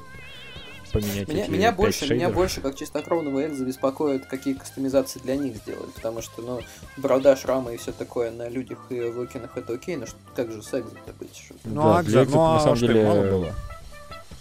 [0.91, 2.21] поменять меня, эти меня больше, шейдеров.
[2.21, 6.61] меня больше, как чистокровного экза, беспокоит, какие кастомизации для них сделали, потому что, ну,
[6.97, 10.51] борода, шрамы и все такое на людях и Awoken ах это окей, но что, как
[10.51, 11.35] же с экзом-то быть?
[11.35, 11.55] Что?
[11.65, 13.53] Ну, да, экза, ну, на самом деле, мало было.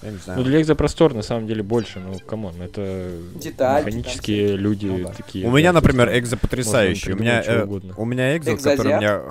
[0.02, 0.38] Я не знаю.
[0.38, 4.86] Ну, для экза простор на самом деле больше, ну, come on, это Деталь, механические люди
[4.86, 5.12] ну, да.
[5.12, 5.46] такие.
[5.46, 7.12] У меня, например, экза потрясающий.
[7.12, 9.22] У меня, э, у меня экза, который у меня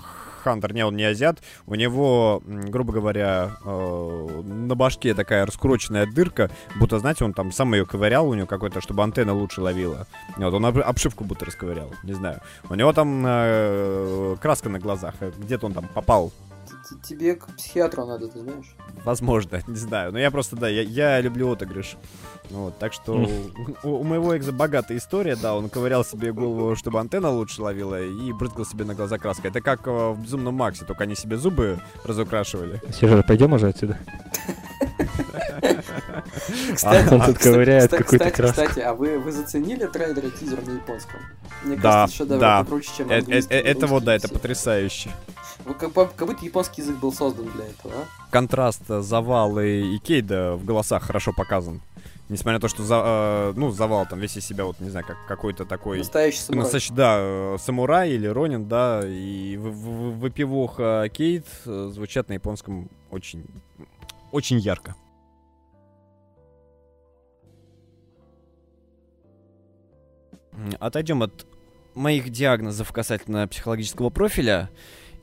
[0.48, 6.50] Hunter, не, он не азиат, у него, грубо говоря, э, на башке такая раскуроченная дырка,
[6.80, 10.08] будто, знаете, он там сам ее ковырял у него какой-то, чтобы антенна лучше ловила.
[10.38, 12.40] Вот, он обшивку будто расковырял, не знаю.
[12.70, 16.32] У него там э, краска на глазах, э, где-то он там попал
[17.04, 18.76] тебе к психиатру надо, ты знаешь?
[19.04, 20.12] Возможно, не знаю.
[20.12, 21.98] Но я просто, да, я, я люблю отыгрыш.
[22.50, 23.30] Вот, так что
[23.84, 28.02] у, у моего экза богатая история, да, он ковырял себе голову, чтобы антенна лучше ловила,
[28.02, 29.50] и брызгал себе на глаза краской.
[29.50, 32.82] Это как э, в Безумном Максе, только они себе зубы разукрашивали.
[32.94, 33.98] Сережа, пойдем уже отсюда?
[36.74, 38.62] Кстати, он тут ковыряет какую-то краску.
[38.62, 41.20] Кстати, а вы, вы заценили трейлер и тизер на японском?
[41.64, 42.66] Мне кажется, шедевр да.
[42.66, 45.12] круче, чем э, э, Это вот, да, это потрясающе.
[45.74, 48.32] Как, как будто японский язык был создан для этого, а?
[48.32, 51.82] Контраст завала и Кейда в голосах хорошо показан.
[52.30, 55.06] Несмотря на то, что за, э, ну, завал там весь из себя, вот, не знаю,
[55.06, 56.00] как какой-то такой...
[56.00, 56.64] Настоящий самурай.
[56.64, 62.34] Настоящий, да, э, самурай или Ронин, да, и в, в, выпивоха Кейт э, звучат на
[62.34, 63.46] японском очень,
[64.34, 64.96] очень ярко.
[70.80, 71.46] Отойдем от
[71.96, 74.70] моих диагнозов касательно психологического профиля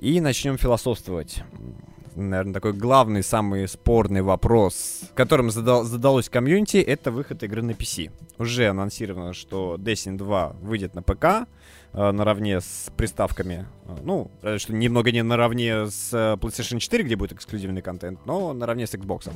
[0.01, 1.43] и начнем философствовать.
[2.17, 8.13] Наверное, такой главный, самый спорный вопрос, которым задал, задалось комьюнити, это выход игры на PC.
[8.39, 11.49] Уже анонсировано, что Destiny 2 выйдет на ПК
[11.93, 13.67] э, наравне с приставками.
[13.87, 18.53] Э, ну, что немного не наравне с э, PlayStation 4, где будет эксклюзивный контент, но
[18.53, 19.33] наравне с Xbox.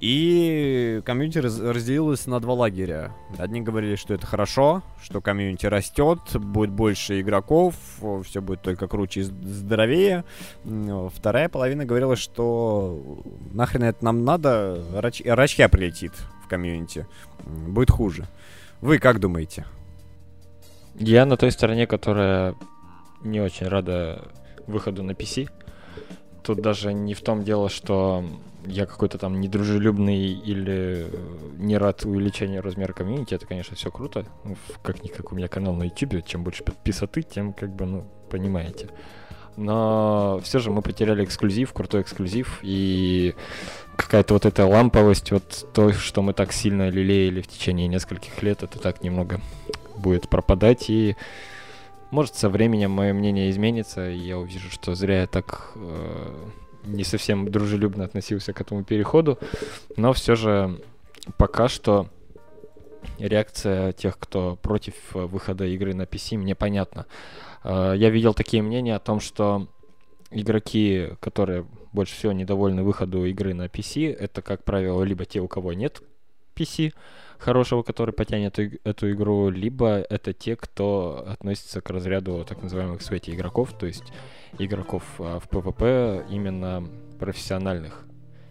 [0.00, 3.12] И комьюнити раз разделилось на два лагеря.
[3.38, 7.74] Одни говорили, что это хорошо, что комьюнити растет, будет больше игроков,
[8.24, 10.24] все будет только круче и здоровее.
[11.14, 16.12] Вторая половина говорила, что нахрен это нам надо, рач рачья прилетит
[16.44, 17.06] в комьюнити.
[17.44, 18.26] Будет хуже.
[18.82, 19.64] Вы как думаете?
[20.94, 22.54] Я на той стороне, которая
[23.22, 24.28] не очень рада
[24.66, 25.48] выходу на PC.
[26.42, 28.24] Тут даже не в том дело, что
[28.68, 31.16] я какой-то там недружелюбный или э,
[31.58, 34.26] не рад увеличению размера комьюнити, это, конечно, все круто.
[34.44, 38.90] Ну, как-никак у меня канал на YouTube, чем больше подписоты, тем, как бы, ну, понимаете.
[39.56, 43.34] Но все же мы потеряли эксклюзив, крутой эксклюзив, и
[43.96, 48.62] какая-то вот эта ламповость, вот то, что мы так сильно лелеяли в течение нескольких лет,
[48.62, 49.40] это так немного
[49.96, 51.16] будет пропадать, и
[52.10, 56.48] может со временем мое мнение изменится, и я увижу, что зря я так э,
[56.86, 59.38] не совсем дружелюбно относился к этому переходу,
[59.96, 60.80] но все же
[61.36, 62.08] пока что
[63.18, 67.06] реакция тех, кто против выхода игры на PC, мне понятна.
[67.62, 69.68] А, я видел такие мнения о том, что
[70.30, 75.48] игроки, которые больше всего недовольны выходу игры на PC, это, как правило, либо те, у
[75.48, 76.02] кого нет
[76.54, 76.92] PC
[77.38, 83.34] хорошего, который потянет эту игру, либо это те, кто относится к разряду так называемых свети
[83.34, 84.12] игроков, то есть
[84.58, 88.06] игроков а, в PvP именно профессиональных,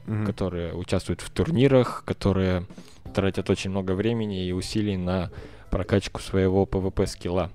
[0.06, 0.26] mm-hmm.
[0.26, 2.66] которые участвуют в турнирах, которые
[3.14, 5.32] тратят очень много времени и усилий на
[5.72, 7.52] прокачку своего PvP скилла.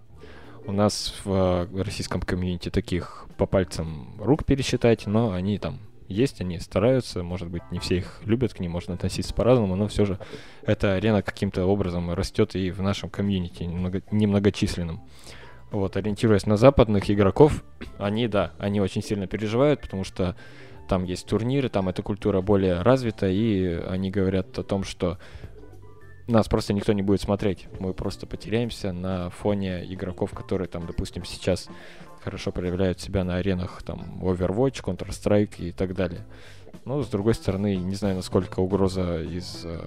[0.67, 6.41] У нас в а, российском комьюнити таких по пальцам рук пересчитать, но они там есть,
[6.41, 10.05] они стараются, может быть, не все их любят, к ним можно относиться по-разному, но все
[10.05, 10.19] же
[10.63, 15.01] эта арена каким-то образом растет и в нашем комьюнити немного, немногочисленном.
[15.71, 17.65] Вот, ориентируясь на западных игроков,
[17.99, 20.37] они, да, они очень сильно переживают, потому что
[20.89, 25.19] там есть турниры, там эта культура более развита, и они говорят о том, что
[26.27, 27.67] нас просто никто не будет смотреть.
[27.79, 31.69] Мы просто потеряемся на фоне игроков, которые там, допустим, сейчас
[32.23, 36.27] хорошо проявляют себя на аренах там Overwatch, Counter-Strike и так далее.
[36.85, 39.81] Но, с другой стороны, не знаю, насколько угроза из э,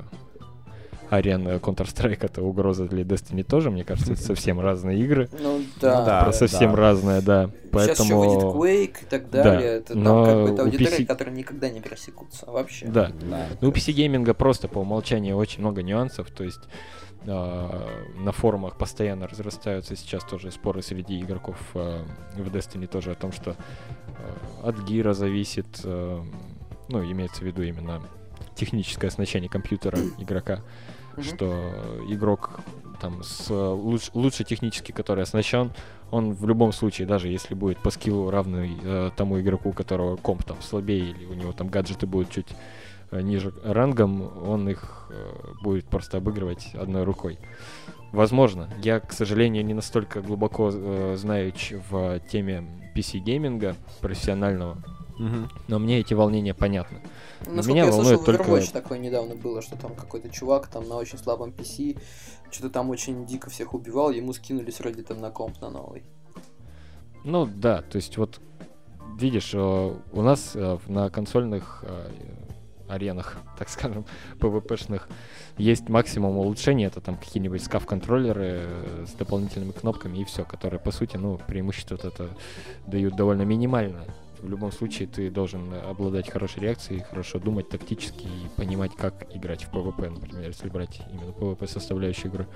[1.10, 5.30] арен Counter-Strike это угроза для Destiny тоже, мне кажется, это совсем разные игры.
[5.40, 6.06] Ну да.
[6.06, 6.78] да совсем да.
[6.78, 7.50] разные, да.
[7.72, 7.96] Поэтому...
[7.96, 9.60] Сейчас еще выйдет Quake и так далее.
[9.60, 9.76] Да.
[9.78, 11.06] Это Но там как бы аудитория, PC...
[11.06, 12.88] которые никогда не пересекутся вообще.
[12.88, 13.12] Да.
[13.22, 13.48] да.
[13.62, 16.62] Ну, у PC гейминга просто по умолчанию очень много нюансов, то есть
[17.26, 23.16] Uh, на форумах постоянно разрастаются сейчас тоже споры среди игроков uh, в Destiny тоже о
[23.16, 26.22] том, что uh, от гира зависит, ну,
[26.90, 28.02] имеется в виду именно
[28.56, 30.60] техническое оснащение компьютера игрока
[31.22, 31.74] что
[32.10, 32.60] игрок
[33.02, 35.72] там с луч, лучше технически, который оснащен,
[36.12, 40.16] он в любом случае, даже если будет по скиллу равный э, тому игроку, у которого
[40.16, 42.48] комп там слабее, или у него там гаджеты будут чуть
[43.12, 45.32] э, ниже рангом, он их э,
[45.64, 47.40] будет просто обыгрывать одной рукой.
[48.12, 48.70] Возможно.
[48.84, 52.64] Я, к сожалению, не настолько глубоко э, знающий в теме
[52.96, 54.78] PC-гейминга профессионального,
[55.24, 55.50] Угу.
[55.70, 57.00] Но мне эти волнения понятны.
[57.42, 58.52] Насколько Меня я волнует слышал, только...
[58.52, 61.98] Overwatch такое недавно было, что там какой-то чувак там на очень слабом PC
[62.52, 66.04] что-то там очень дико всех убивал, ему скинулись вроде там на комп на новый.
[67.24, 68.42] Ну да, то есть вот
[69.18, 69.58] видишь, э,
[70.12, 72.10] у нас э, на консольных э,
[72.90, 74.06] аренах, так скажем,
[74.40, 75.08] PvP-шных,
[75.58, 78.68] есть максимум улучшений, это там какие-нибудь скаф-контроллеры
[79.08, 82.30] с дополнительными кнопками и все, которые, по сути, ну, преимущество вот это
[82.88, 84.06] дают довольно минимально
[84.44, 89.64] в любом случае ты должен обладать хорошей реакцией, хорошо думать тактически и понимать, как играть
[89.64, 92.48] в PvP, например, если брать именно PvP составляющую игры.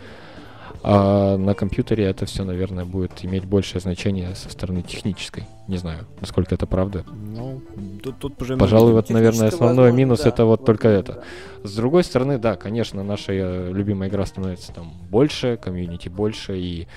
[0.83, 5.45] А на компьютере это все, наверное, будет иметь большее значение со стороны технической.
[5.69, 7.05] Не знаю, насколько это правда.
[7.09, 7.61] Ну,
[8.03, 10.93] тут, тут уже Пожалуй, вот, наверное, основной минус да, это вот, вот только да.
[10.93, 11.23] это.
[11.63, 16.87] С другой стороны, да, конечно, наша э, любимая игра становится там больше, комьюнити больше, и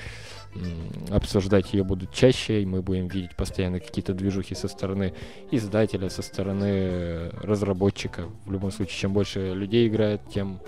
[1.10, 5.14] обсуждать ее будут чаще, и мы будем видеть постоянно какие-то движухи со стороны
[5.50, 8.24] издателя, со стороны разработчика.
[8.44, 10.60] В любом случае, чем больше людей играет, тем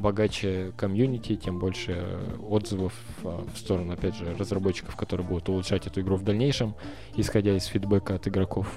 [0.00, 2.18] богаче комьюнити, тем больше
[2.48, 2.92] отзывов
[3.24, 6.74] а, в сторону, опять же, разработчиков, которые будут улучшать эту игру в дальнейшем,
[7.16, 8.68] исходя из фидбэка от игроков.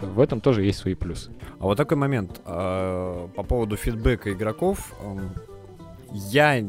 [0.00, 1.30] В этом тоже есть свои плюсы.
[1.58, 2.40] А вот такой момент.
[2.44, 4.94] А, по поводу фидбэка игроков.
[6.12, 6.60] Я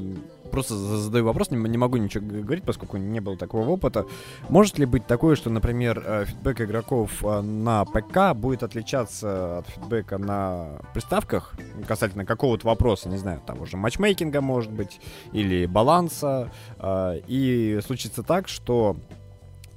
[0.52, 4.06] просто задаю вопрос, не, не могу ничего говорить, поскольку не было такого опыта.
[4.50, 9.68] Может ли быть такое, что, например, э, фидбэк игроков э, на ПК будет отличаться от
[9.68, 11.54] фидбэка на приставках
[11.88, 15.00] касательно какого-то вопроса, не знаю, того же матчмейкинга, может быть,
[15.32, 18.98] или баланса, э, и случится так, что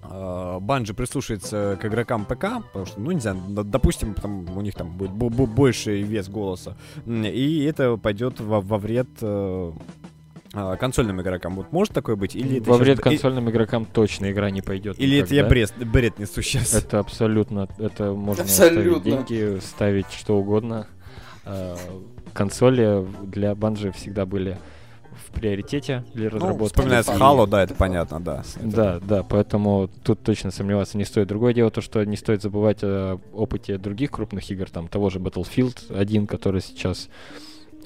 [0.06, 4.90] Банжи прислушается к игрокам ПК, потому что, ну, не знаю, допустим, там, у них там
[4.90, 9.08] будет больше вес голоса, и это пойдет во, во вред
[10.54, 11.56] а, консольным игрокам.
[11.56, 12.36] Вот может такое быть?
[12.36, 13.04] Или Во вред сейчас...
[13.04, 14.98] консольным игрокам точно игра не пойдет.
[14.98, 15.26] Или никогда.
[15.26, 16.74] это я бред, бред несу сейчас?
[16.74, 19.00] Это абсолютно, это можно абсолютно.
[19.00, 20.86] ставить деньги, ставить что угодно.
[21.44, 21.76] А,
[22.32, 24.58] консоли для банжи всегда были
[25.26, 26.62] в приоритете для ну, разработки.
[26.62, 28.44] Ну, вспоминается Halo, да, это понятно, да.
[28.60, 31.28] Да, да, поэтому тут точно сомневаться не стоит.
[31.28, 35.18] Другое дело то, что не стоит забывать о опыте других крупных игр, там того же
[35.18, 37.08] Battlefield 1, который сейчас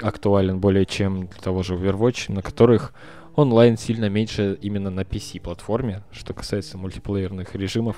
[0.03, 2.93] актуален более чем для того же Overwatch, на которых
[3.37, 6.03] онлайн сильно меньше именно на PC-платформе.
[6.11, 7.97] Что касается мультиплеерных режимов,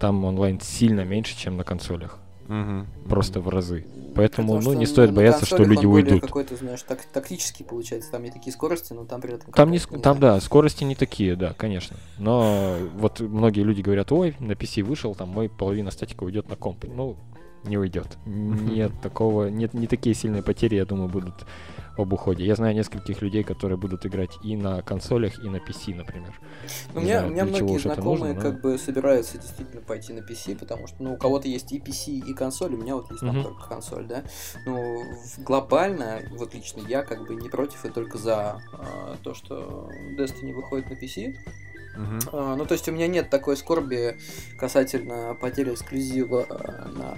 [0.00, 2.18] там онлайн сильно меньше, чем на консолях.
[2.48, 3.08] Угу.
[3.08, 3.86] Просто в разы.
[4.14, 6.20] Поэтому, ну, не стоит бояться, что люди уйдут.
[6.20, 8.10] какой-то, знаешь, так, тактический получается.
[8.10, 9.52] Там не такие скорости, но там при этом...
[9.52, 11.96] Там, не, там да, скорости не такие, да, конечно.
[12.18, 16.56] Но вот многие люди говорят, ой, на PC вышел, там мой половина статика уйдет на
[16.56, 16.84] комп.
[16.84, 17.16] Ну,
[17.64, 18.18] не уйдет.
[18.26, 21.46] Нет такого, нет, не такие сильные потери, я думаю, будут
[21.96, 22.44] об уходе.
[22.44, 26.40] Я знаю нескольких людей, которые будут играть и на консолях, и на PC, например.
[26.92, 28.70] Ну, у меня, знаю, у меня многие знакомые нужно, как но...
[28.70, 32.34] бы собираются действительно пойти на PC, потому что, ну, у кого-то есть и PC, и
[32.34, 33.44] консоль, у меня вот есть там uh-huh.
[33.44, 34.24] только консоль, да.
[34.66, 35.02] Ну,
[35.38, 39.88] глобально, вот лично я как бы не против и только за э, то, что
[40.18, 41.36] Destiny выходит на PC,
[41.96, 42.28] Uh-huh.
[42.32, 44.18] А, ну, то есть у меня нет такой скорби
[44.58, 47.16] касательно потери эксклюзива а, на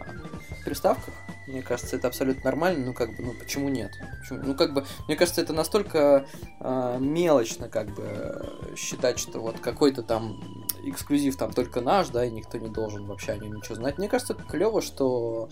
[0.65, 1.15] приставках.
[1.47, 2.87] Мне кажется, это абсолютно нормально.
[2.87, 3.93] Ну, как бы, ну, почему нет?
[4.21, 4.41] Почему?
[4.45, 6.27] Ну, как бы, мне кажется, это настолько
[6.61, 10.41] э, мелочно, как бы, считать, что вот какой-то там
[10.85, 13.99] эксклюзив там только наш, да, и никто не должен вообще о нем ничего знать.
[13.99, 15.49] Мне кажется, это клево, что,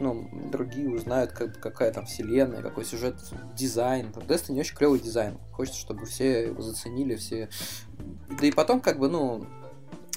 [0.00, 3.16] ну, другие узнают, как бы, какая там вселенная, какой сюжет,
[3.54, 4.12] дизайн.
[4.12, 5.38] Там Destiny очень клевый дизайн.
[5.56, 7.48] Хочется, чтобы все его заценили, все
[8.28, 9.46] да и потом, как бы, ну,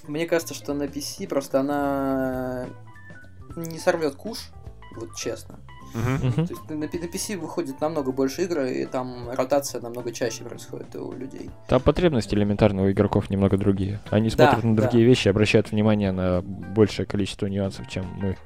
[0.07, 2.67] мне кажется, что на PC просто она
[3.55, 4.49] не сорвет куш,
[4.95, 5.59] вот честно.
[5.95, 6.45] Uh-huh.
[6.45, 10.95] То есть на, на PC выходит намного больше игр, и там ротация намного чаще происходит
[10.95, 11.49] у людей.
[11.67, 13.99] Там потребности элементарно у игроков немного другие.
[14.09, 15.09] Они смотрят да, на другие да.
[15.09, 18.37] вещи, обращают внимание на большее количество нюансов, чем мы.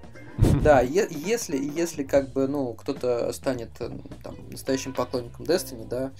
[0.63, 6.11] Да, если, если как бы, ну, кто-то станет там, настоящим поклонником Destiny, да,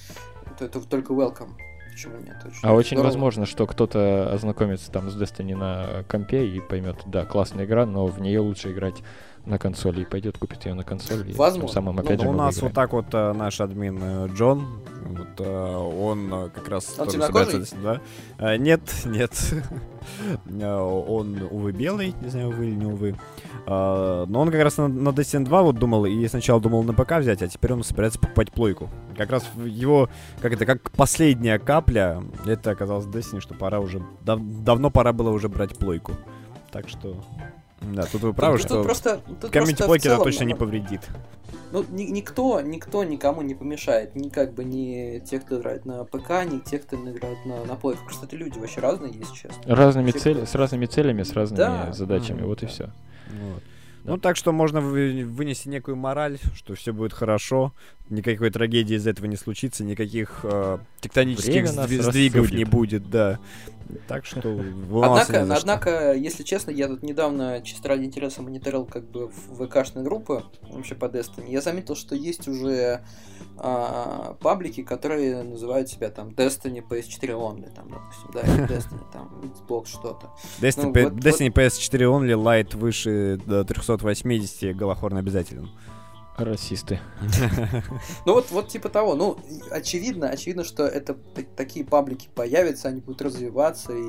[0.58, 1.52] то это только welcome.
[1.92, 2.38] Почему нет?
[2.44, 3.04] Очень а очень здорово.
[3.06, 8.08] возможно, что кто-то ознакомится там с Destiny на компе и поймет, да, классная игра, но
[8.08, 9.04] в нее лучше играть
[9.46, 11.34] на консоли и пойдет купит ее на консоли.
[11.34, 11.68] Возможно.
[11.68, 14.66] Тем самым опять ну, же у нас вот так вот э, наш админ э, Джон,
[15.06, 18.02] вот э, он как раз он собирается, да?
[18.40, 19.32] Э, нет, нет,
[20.62, 23.16] он увы белый, не знаю увы или не увы.
[23.66, 26.92] Uh, но он как раз на, на Destiny 2 вот думал, и сначала думал на
[26.92, 28.90] ПК взять, а теперь он собирается покупать плойку.
[29.16, 30.10] Как раз его,
[30.42, 35.30] как это, как последняя капля, это оказалось Destiny, что пора уже, дав, давно пора было
[35.30, 36.12] уже брать плойку.
[36.72, 37.24] Так что
[37.92, 41.02] да, тут вы правы, тут, что тут просто, тут комьюнити покера точно не повредит.
[41.72, 44.16] Ну, ни, никто, никто никому не помешает.
[44.16, 47.76] Ни как бы не те, кто играет на ПК, ни те, кто играет на, на
[47.76, 48.06] плойках.
[48.06, 49.76] Просто это люди вообще разные, если честно.
[49.76, 51.92] Разными цели, с разными целями, с разными да.
[51.92, 52.46] задачами, mm-hmm.
[52.46, 52.92] вот и все.
[53.28, 53.64] Вот.
[54.04, 54.12] Да.
[54.12, 57.74] Ну, так что можно вынести некую мораль, что все будет хорошо,
[58.10, 62.52] никакой трагедии из этого не случится, никаких э, тектонических сдвигов рассудит.
[62.52, 63.40] не будет, да.
[64.08, 64.50] Так что
[65.04, 70.04] однако, однако, если честно, я тут недавно чисто ради интереса мониторил как бы в ВКшные
[70.04, 71.50] группы вообще по Destiny.
[71.50, 73.04] Я заметил, что есть уже
[73.58, 79.30] а, паблики, которые называют себя там Destiny PS4 Only, там, допустим, да, или Destiny, там,
[79.44, 80.32] Xbox что-то.
[80.60, 81.64] Destiny, ну, вот, Destiny вот...
[81.64, 85.70] PS4 Only Light выше до 380 голохорно обязателен.
[86.38, 87.00] Расисты.
[88.26, 89.16] Ну вот, вот типа того.
[89.16, 89.38] Ну,
[89.70, 91.16] очевидно, очевидно, что это
[91.56, 94.02] такие паблики появятся, они будут развиваться и.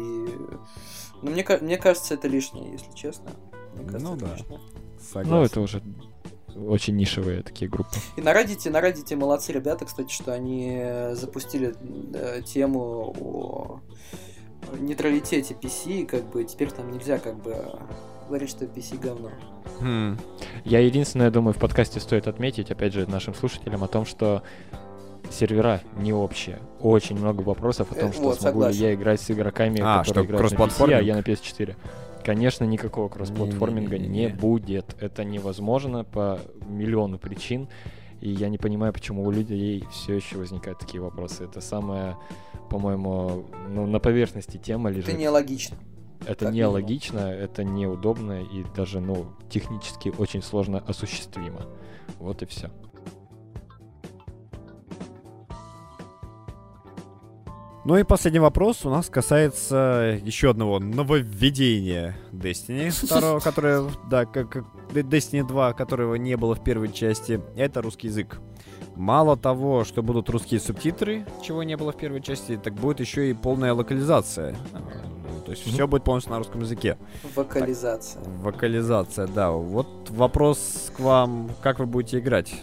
[1.22, 3.30] Ну, мне, мне кажется, это лишнее, если честно.
[3.74, 4.36] Мне кажется, ну да.
[5.00, 5.30] Согласен.
[5.30, 5.82] Ну, это уже
[6.56, 7.90] очень нишевые такие группы.
[8.16, 11.74] И на Reddit, на Reddit молодцы ребята, кстати, что они запустили
[12.14, 13.80] э, тему о
[14.78, 17.78] нейтралитете PC, как бы теперь там нельзя как бы
[18.26, 19.30] говорить, что PC говно.
[19.80, 20.18] Хм.
[20.64, 24.42] Я единственное, думаю, в подкасте стоит отметить, опять же, нашим слушателям о том, что
[25.30, 26.58] сервера не общие.
[26.80, 28.80] Очень много вопросов о том, э, что вот, смогу согласен.
[28.80, 31.76] ли я играть с игроками, а, которые играют на PC, а я на PS4.
[32.24, 34.96] Конечно, никакого кроссплатформинга не, не, не, не будет.
[35.00, 37.68] Это невозможно по миллиону причин.
[38.20, 41.44] И я не понимаю, почему у людей все еще возникают такие вопросы.
[41.44, 42.16] Это самое,
[42.70, 45.10] по-моему, ну, на поверхности тема лежит.
[45.10, 45.76] Это нелогично.
[46.26, 51.62] Это нелогично, это неудобно и даже, ну, технически очень сложно осуществимо.
[52.18, 52.70] Вот и все.
[57.84, 64.64] Ну и последний вопрос у нас касается еще одного нововведения Destiny, второго, которое, да, как
[64.94, 68.40] Destiny 2, которого не было в первой части, это русский язык.
[68.96, 73.28] Мало того, что будут русские субтитры, чего не было в первой части, так будет еще
[73.28, 74.56] и полная локализация.
[75.44, 76.96] То есть все будет полностью на русском языке.
[77.34, 78.22] Вокализация.
[78.22, 79.50] Так, вокализация, да.
[79.50, 82.54] Вот вопрос к вам, как вы будете играть?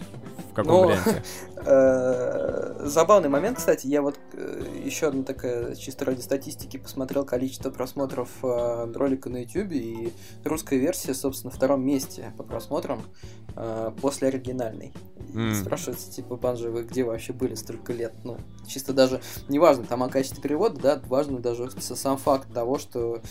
[0.52, 1.24] В каком ну, варианте?
[1.64, 7.70] Э, забавный момент, кстати, я вот э, еще одна такая, чисто ради статистики, посмотрел количество
[7.70, 10.12] просмотров э, ролика на YouTube, и
[10.44, 13.04] русская версия, собственно, на втором месте по просмотрам
[14.02, 14.92] после оригинальной.
[15.34, 15.62] Mm.
[15.62, 18.14] Спрашивается, типа, Банжи, вы где вообще были столько лет?
[18.24, 23.22] Ну, чисто даже, неважно, там о качестве перевода, да, важно даже сам факт того, что,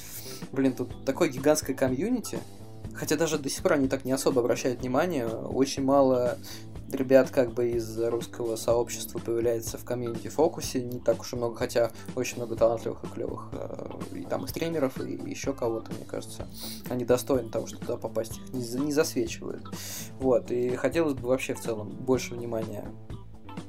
[0.52, 2.38] блин, тут такое гигантское комьюнити,
[2.94, 5.26] Хотя даже до сих пор они так не особо обращают внимание.
[5.26, 6.38] Очень мало
[6.92, 11.56] ребят как бы из русского сообщества появляется в комьюнити фокусе, не так уж и много,
[11.56, 16.04] хотя очень много талантливых и клевых э, и там и стримеров, и еще кого-то, мне
[16.04, 16.48] кажется.
[16.88, 19.64] Они достойны того, чтобы туда попасть, их не, не засвечивают.
[20.18, 22.84] Вот, и хотелось бы вообще в целом больше внимания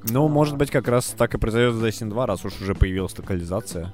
[0.03, 3.17] ну, может быть, как раз так и произойдет в Destiny 2, раз уж уже появилась
[3.17, 3.93] локализация.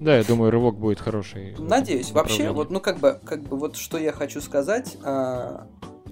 [0.00, 1.56] Да, я думаю, рывок будет хороший.
[1.58, 2.12] Надеюсь.
[2.12, 4.96] Вообще, вот, ну, как бы, как бы, вот что я хочу сказать.
[5.02, 5.66] А,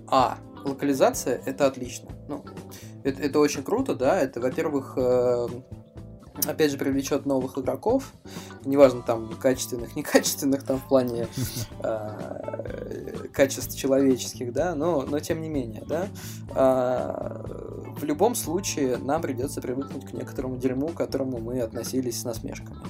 [0.08, 2.10] а локализация это отлично.
[2.28, 2.44] Ну,
[3.04, 4.20] это, это очень круто, да.
[4.20, 5.48] Это, во-первых, э,
[6.44, 8.12] опять же, привлечет новых игроков.
[8.64, 11.28] Неважно, там, качественных, некачественных, там, в плане
[11.82, 16.08] э, качеств человеческих, да, но, но тем не менее, да.
[16.54, 17.42] Э,
[17.96, 22.80] в любом случае нам придется привыкнуть к некоторому дерьму, к которому мы относились с насмешками.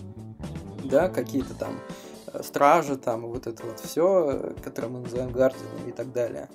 [0.84, 1.78] Да, какие-то там
[2.32, 6.48] э, стражи, там, вот это вот все, которое мы называем гардианами и так далее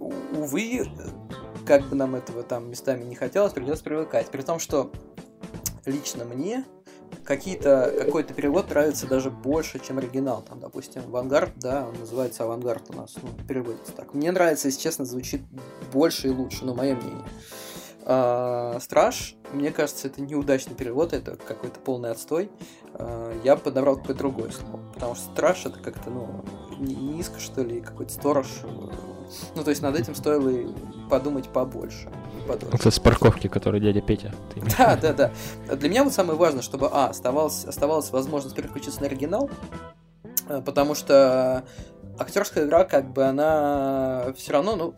[0.00, 0.90] увы,
[1.66, 4.28] как бы нам этого там местами не хотелось, придется привыкать.
[4.30, 4.90] При том, что
[5.84, 6.64] лично мне
[7.24, 10.42] какие-то, какой-то перевод нравится даже больше, чем оригинал.
[10.42, 14.14] Там, допустим, «Авангард», да, он называется «Авангард» у нас, ну, переводится так.
[14.14, 15.42] Мне нравится, если честно, звучит
[15.92, 17.26] больше и лучше, ну, мое мнение.
[18.04, 22.50] А, Страж, мне кажется, это неудачный перевод, это какой-то полный отстой.
[22.94, 26.44] А, я подобрал какое-то другое слово, потому что страж это как-то, ну,
[26.78, 28.46] низко, что ли, какой-то сторож.
[29.54, 30.74] Ну, то есть над этим стоило
[31.08, 32.10] подумать побольше.
[32.72, 34.34] Это с парковки, который дядя Петя.
[34.78, 35.32] Да, да, да.
[35.76, 39.50] Для меня вот самое важное, чтобы, а, оставалась, оставалась возможность переключиться на оригинал,
[40.48, 41.64] э, потому что
[42.18, 44.94] актерская игра, как бы, она все равно, ну,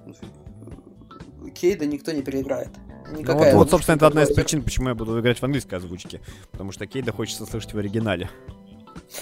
[1.51, 2.71] Кейда никто не переиграет.
[3.13, 5.77] Никакая ну, вот, вот, собственно, это одна из причин, почему я буду играть в английской
[5.77, 6.21] озвучке.
[6.51, 8.31] Потому что Кейда хочется слышать в оригинале.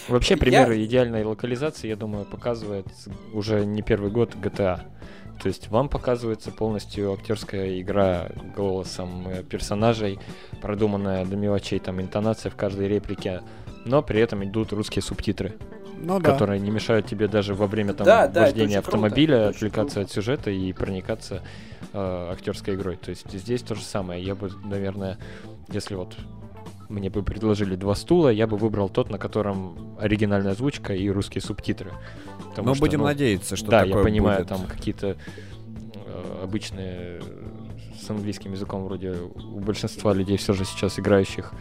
[0.09, 0.85] Вообще, примеры я...
[0.85, 2.87] идеальной локализации, я думаю, показывает
[3.33, 4.81] уже не первый год GTA.
[5.43, 10.19] То есть вам показывается полностью актерская игра голосом э, персонажей,
[10.61, 13.41] продуманная до мелочей, там интонация в каждой реплике,
[13.85, 15.55] но при этом идут русские субтитры.
[16.03, 16.33] Ну, да.
[16.33, 20.07] которые не мешают тебе даже во время там да, вождения да, автомобиля круто, отвлекаться круто.
[20.07, 21.43] от сюжета и проникаться
[21.93, 22.97] э, актерской игрой.
[22.97, 24.25] То есть здесь то же самое.
[24.25, 25.19] Я бы, наверное,
[25.71, 26.17] если вот
[26.89, 31.43] мне бы предложили два стула, я бы выбрал тот, на котором оригинальная озвучка и русские
[31.43, 31.93] субтитры.
[32.49, 34.49] Потому Но что, будем ну, надеяться, что да, я понимаю, будет.
[34.49, 35.17] там какие-то
[35.95, 37.21] э, обычные
[38.01, 41.53] с английским языком вроде у большинства людей все же сейчас играющих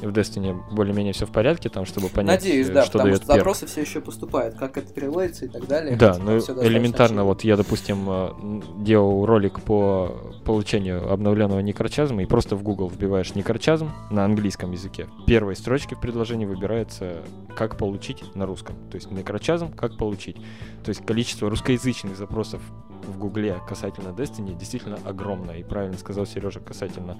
[0.00, 3.66] в Destiny более-менее все в порядке, там, чтобы понять, Надеюсь, да, что дает что запросы
[3.66, 5.96] все еще поступают, как это переводится и так далее.
[5.96, 12.56] Да, ну элементарно, вот я, допустим, э, делал ролик по получению обновленного некрочазма и просто
[12.56, 15.06] в Google вбиваешь некрочазм на английском языке.
[15.26, 17.22] Первой строчке в предложении выбирается,
[17.56, 18.76] как получить на русском.
[18.90, 20.36] То есть некрочазм, как получить.
[20.84, 22.60] То есть количество русскоязычных запросов
[23.06, 25.58] в Гугле касательно Destiny действительно огромное.
[25.58, 27.18] И правильно сказал Сережа касательно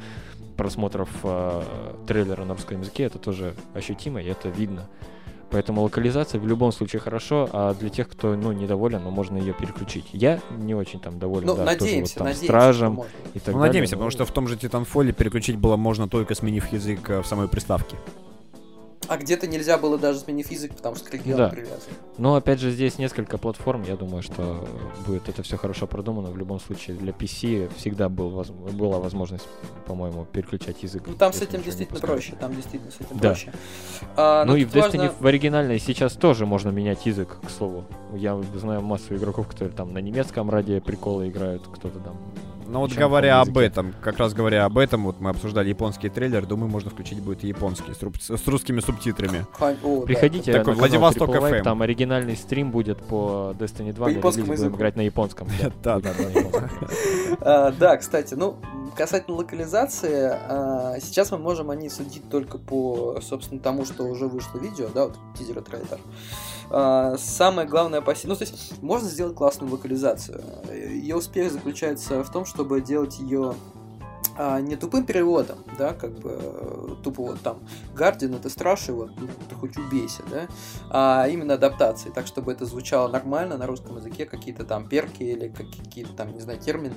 [0.56, 1.62] просмотров э,
[2.06, 4.88] трейлера на русском языке, это тоже ощутимо, и это видно.
[5.50, 9.52] Поэтому локализация в любом случае хорошо, а для тех, кто ну, недоволен, ну, можно ее
[9.52, 10.06] переключить.
[10.12, 13.00] Я не очень там доволен, ну, да, надеемся, тоже, вот, там, надеемся, стражем
[13.34, 13.66] и так ну, далее.
[13.68, 17.26] Надеемся, потому что в том же Titanfall переключить было можно только сменив язык э, в
[17.26, 17.96] самой приставке.
[19.08, 21.48] А где-то нельзя было даже сменить язык, потому что к региону да.
[21.48, 21.92] привязан.
[22.18, 24.66] Но опять же здесь несколько платформ, я думаю, что
[25.06, 26.30] будет это все хорошо продумано.
[26.30, 28.50] В любом случае для PC всегда был, воз...
[28.50, 29.46] была возможность,
[29.86, 31.02] по-моему, переключать язык.
[31.06, 33.28] Ну там с этим действительно проще, там действительно с этим да.
[33.30, 33.52] проще.
[34.16, 35.14] А, ну и в Destiny важно...
[35.18, 37.84] в оригинальной сейчас тоже можно менять язык, к слову.
[38.14, 42.16] Я знаю массу игроков, которые там на немецком ради прикола играют, кто-то там
[42.66, 46.46] ну вот говоря об этом, как раз говоря об этом, вот мы обсуждали японский трейлер,
[46.46, 49.46] думаю, можно включить будет и японский с, руб- с русскими субтитрами.
[50.04, 50.58] Приходите, да.
[50.58, 51.62] такой Владивосток FM.
[51.62, 55.48] Там оригинальный стрим будет по Destiny 2, по на релизе будем играть на японском.
[55.82, 56.12] Да, да,
[57.40, 57.72] да.
[57.78, 58.56] Да, кстати, ну,
[58.96, 64.26] касательно локализации, а, сейчас мы можем о ней судить только по, собственно, тому, что уже
[64.26, 65.98] вышло видео, да, вот тизер трейлер.
[66.70, 70.42] А, самое главное опасение, ну, то есть, можно сделать классную локализацию.
[70.72, 73.54] Ее успех заключается в том, чтобы делать ее
[74.36, 77.58] а, не тупым переводом, да, как бы тупо вот там
[77.94, 80.48] Гардин это страшно, вот ну, ты хоть убейся, да,
[80.90, 85.48] а именно адаптацией, так чтобы это звучало нормально на русском языке, какие-то там перки или
[85.48, 86.94] какие-то там, не знаю, термины,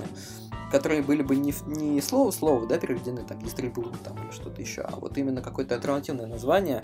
[0.72, 4.82] которые были бы не, не слово слово, да, переведены там дистрибут там или что-то еще,
[4.82, 6.84] а вот именно какое-то альтернативное название,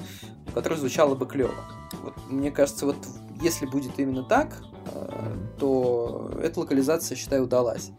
[0.54, 1.56] которое звучало бы клево.
[2.04, 2.98] Вот, мне кажется, вот
[3.42, 7.92] если будет именно так, э, то эта локализация, считаю, удалась.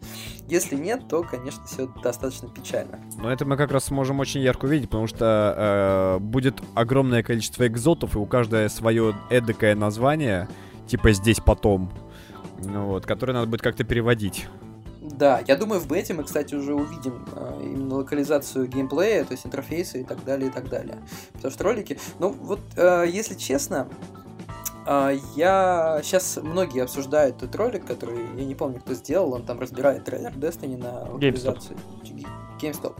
[0.47, 2.99] Если нет, то, конечно, все достаточно печально.
[3.17, 7.67] Но это мы как раз сможем очень ярко увидеть, потому что э, будет огромное количество
[7.67, 10.47] экзотов, и у каждого свое эдакое название,
[10.87, 11.91] типа здесь потом,
[12.63, 14.47] ну, вот, которое надо будет как-то переводить.
[15.01, 19.45] Да, я думаю, в бете мы, кстати, уже увидим э, именно локализацию геймплея, то есть
[19.45, 20.97] интерфейса и так далее, и так далее.
[21.33, 21.97] Потому что ролики...
[22.19, 23.87] Ну, вот, э, если честно,
[25.35, 25.99] я...
[26.03, 30.31] Сейчас многие обсуждают тот ролик, который, я не помню, кто сделал, он там разбирает трейлер
[30.31, 31.77] Destiny на локализацию.
[32.59, 32.95] GameStop.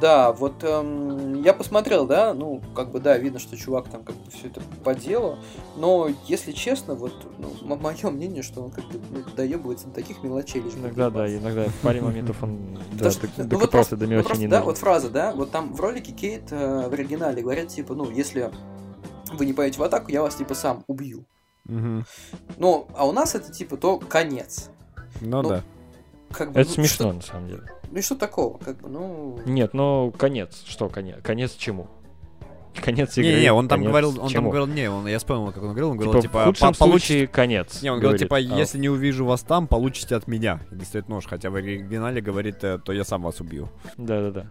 [0.00, 4.16] Да, вот эм, я посмотрел, да, ну, как бы, да, видно, что чувак там как
[4.16, 5.36] бы все это по делу,
[5.76, 10.22] но, если честно, вот, ну, мое мнение, что он как бы ну, доебывается на таких
[10.22, 10.62] мелочей.
[10.62, 12.78] Лишь иногда, да, иногда в паре моментов он
[13.36, 16.92] докопался до мелочей не Да, вот фраза, да, вот там в ролике Кейт э, в
[16.94, 18.50] оригинале говорят, типа, ну, если
[19.32, 21.24] вы не пойдете в атаку, я вас, типа, сам убью.
[21.66, 24.70] Ну, а у нас это, типа, то конец.
[25.20, 25.62] Ну, ну да.
[26.32, 27.12] Как бы, это ну, смешно, что...
[27.12, 27.62] на самом деле.
[27.90, 28.58] Ну и что такого?
[28.58, 29.40] Как бы, ну...
[29.46, 30.62] Нет, ну конец.
[30.64, 31.18] Что конец?
[31.22, 31.88] Конец чему?
[32.74, 33.32] Конец игры.
[33.32, 34.30] Не, не, он там говорил, он чему?
[34.30, 36.74] там говорил, не, он, я вспомнил, как он говорил, он говорил, типа, типа в худшем
[36.74, 37.82] случае конец.
[37.82, 38.40] Не, он говорил, типа, а...
[38.40, 40.60] если не увижу вас там, получите от меня.
[40.70, 43.68] И достает нож, хотя в оригинале говорит, э, то я сам вас убью.
[43.96, 44.46] Да-да-да.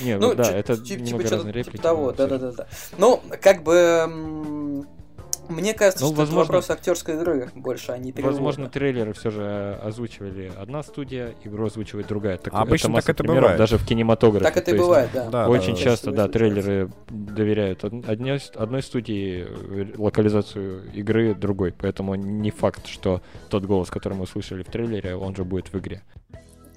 [0.00, 1.76] Не, ну, да, это немного разные реплики.
[1.76, 2.66] Типа того, да-да-да.
[2.98, 4.84] Ну, как бы
[5.48, 8.34] мне кажется, ну, что возможно, это вопрос актерской игры больше, а не перевода.
[8.34, 12.38] Возможно, трейлеры все же озвучивали одна студия, игру озвучивает другая.
[12.38, 13.58] Так, а обычно это так это бывает.
[13.58, 14.44] Даже в кинематографе.
[14.44, 15.28] Так это и бывает, да.
[15.28, 15.48] да.
[15.48, 21.72] Очень да, часто, да, трейлеры доверяют одной, одной студии э, локализацию игры другой.
[21.72, 25.78] Поэтому не факт, что тот голос, который мы услышали в трейлере, он же будет в
[25.78, 26.02] игре.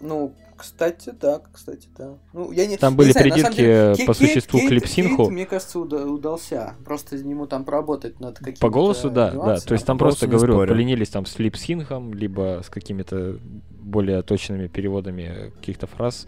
[0.01, 2.17] Ну, кстати, да, кстати, да.
[2.33, 5.23] Ну, я не, там были не знаю, придирки деле, по Кейт, существу Кейт, клипсинху.
[5.23, 6.75] Кейт, мне кажется, уда- удался.
[6.85, 9.59] Просто ему там поработать над какими-то По голосу, да, да.
[9.59, 10.69] То есть там просто, говорю, спорю.
[10.69, 13.39] поленились там с липсинхом, либо с какими-то
[13.69, 16.27] более точными переводами каких-то фраз.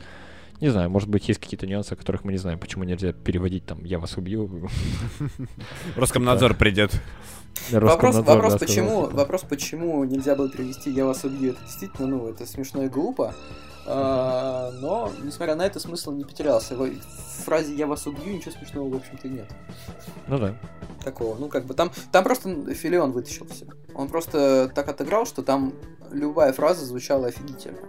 [0.59, 3.65] Не знаю, может быть, есть какие-то нюансы, о которых мы не знаем, почему нельзя переводить
[3.65, 4.69] там «я вас убью».
[5.95, 6.99] Роскомнадзор придет.
[7.71, 12.45] Вопрос, вопрос, почему, вопрос, почему нельзя было перевести «я вас убью», это действительно, ну, это
[12.45, 13.36] смешно и глупо.
[13.89, 16.75] А, но, несмотря на это, смысл не потерялся.
[16.75, 16.91] В
[17.45, 19.47] фразе «я вас убью» ничего смешного, в общем-то, нет.
[20.27, 20.53] Ну да.
[21.03, 21.38] Такого.
[21.38, 23.65] Ну, как бы там, там просто Филион вытащил все.
[23.95, 25.73] Он просто так отыграл, что там
[26.11, 27.79] любая фраза звучала офигительно.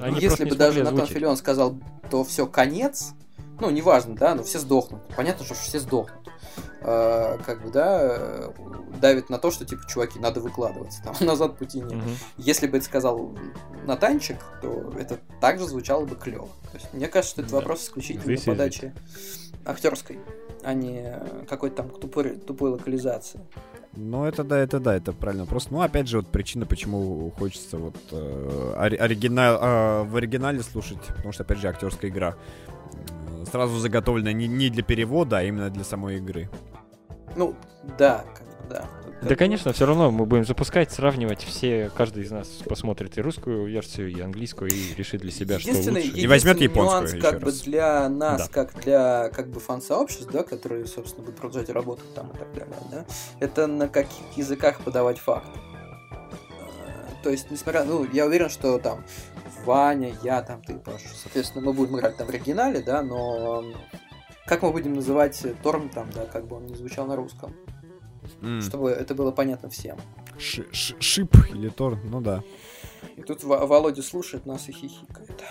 [0.00, 1.78] Они Если бы даже Натан Филион сказал,
[2.10, 3.12] то все, конец,
[3.60, 5.00] ну, неважно, да, но все сдохнут.
[5.16, 6.28] Понятно, что все сдохнут.
[6.82, 8.52] А, как бы, да,
[9.00, 11.94] давит на то, что, типа, чуваки, надо выкладываться, там, назад пути нет.
[11.94, 12.10] Угу.
[12.38, 13.36] Если бы это сказал
[13.84, 16.48] Натанчик, то это также звучало бы клево.
[16.72, 18.92] То есть, мне кажется, что это вопрос исключительно подачи
[19.66, 20.18] актерской,
[20.62, 21.12] а не
[21.48, 23.40] какой-то там тупой, тупой локализации.
[23.96, 25.46] Ну, это да, это да, это правильно.
[25.46, 31.00] Просто, ну, опять же, вот причина, почему хочется вот э, оригинал, э, в оригинале слушать,
[31.16, 32.36] потому что, опять же, актерская игра
[33.50, 36.50] сразу заготовлена не, не для перевода, а именно для самой игры.
[37.36, 37.54] Ну,
[37.98, 38.24] да,
[38.68, 38.84] да.
[39.22, 43.66] Да, конечно, все равно мы будем запускать, сравнивать все, каждый из нас посмотрит и русскую
[43.66, 46.00] версию, и английскую, и решит для себя, что лучше.
[46.00, 48.52] И возьмет японскую нюанс, как бы для нас, да.
[48.52, 52.76] как для как бы фан-сообществ, да, которые, собственно, будут продолжать работать там и так далее,
[52.90, 53.06] да,
[53.40, 55.58] это на каких языках подавать факты.
[56.60, 59.04] А, то есть, несмотря, ну, я уверен, что там
[59.64, 63.64] Ваня, я там, ты, Паша, соответственно, мы будем играть там в оригинале, да, но
[64.46, 67.54] как мы будем называть Торм там, да, как бы он не звучал на русском?
[68.40, 68.60] Mm.
[68.60, 69.96] Чтобы это было понятно всем.
[70.38, 72.42] Ш -ш Шип или Торн, ну да.
[73.16, 75.42] И тут Володя слушает нас и хихикает.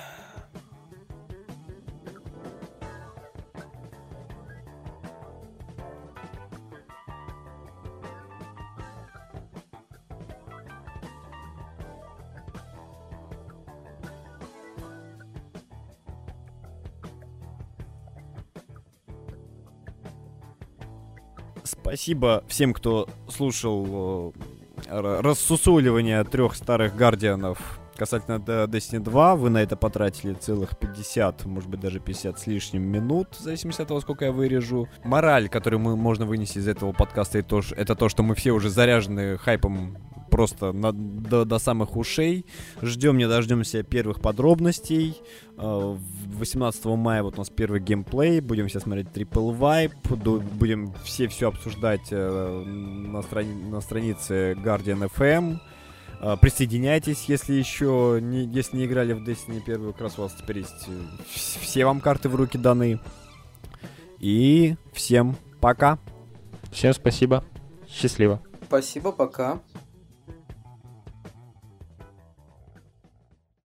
[21.95, 24.33] Спасибо всем, кто слушал
[24.85, 29.35] э, рассусоливание трех старых гардианов касательно Destiny 2.
[29.37, 33.81] Вы на это потратили целых 50, может быть даже 50 с лишним минут, в зависимости
[33.81, 34.89] от того, сколько я вырежу.
[35.05, 38.51] Мораль, которую мы можно вынести из этого подкаста, это то, это то что мы все
[38.51, 39.97] уже заряжены хайпом
[40.35, 42.45] просто на, до, до самых ушей.
[42.81, 45.21] Ждем, не дождемся первых подробностей.
[45.55, 48.41] 18 э, мая вот у нас первый геймплей.
[48.41, 50.39] Будем все смотреть Triple Vibe.
[50.59, 55.59] Будем все все обсуждать э, на, страни на странице Guardian FM.
[56.19, 60.33] Э, присоединяйтесь, если еще не, если не играли в Destiny первую, как раз у вас
[60.33, 60.89] теперь есть
[61.29, 62.99] все вам карты в руки даны.
[64.19, 65.97] И всем пока.
[66.73, 67.45] Всем спасибо.
[67.87, 68.41] Счастливо.
[68.67, 69.61] Спасибо, пока.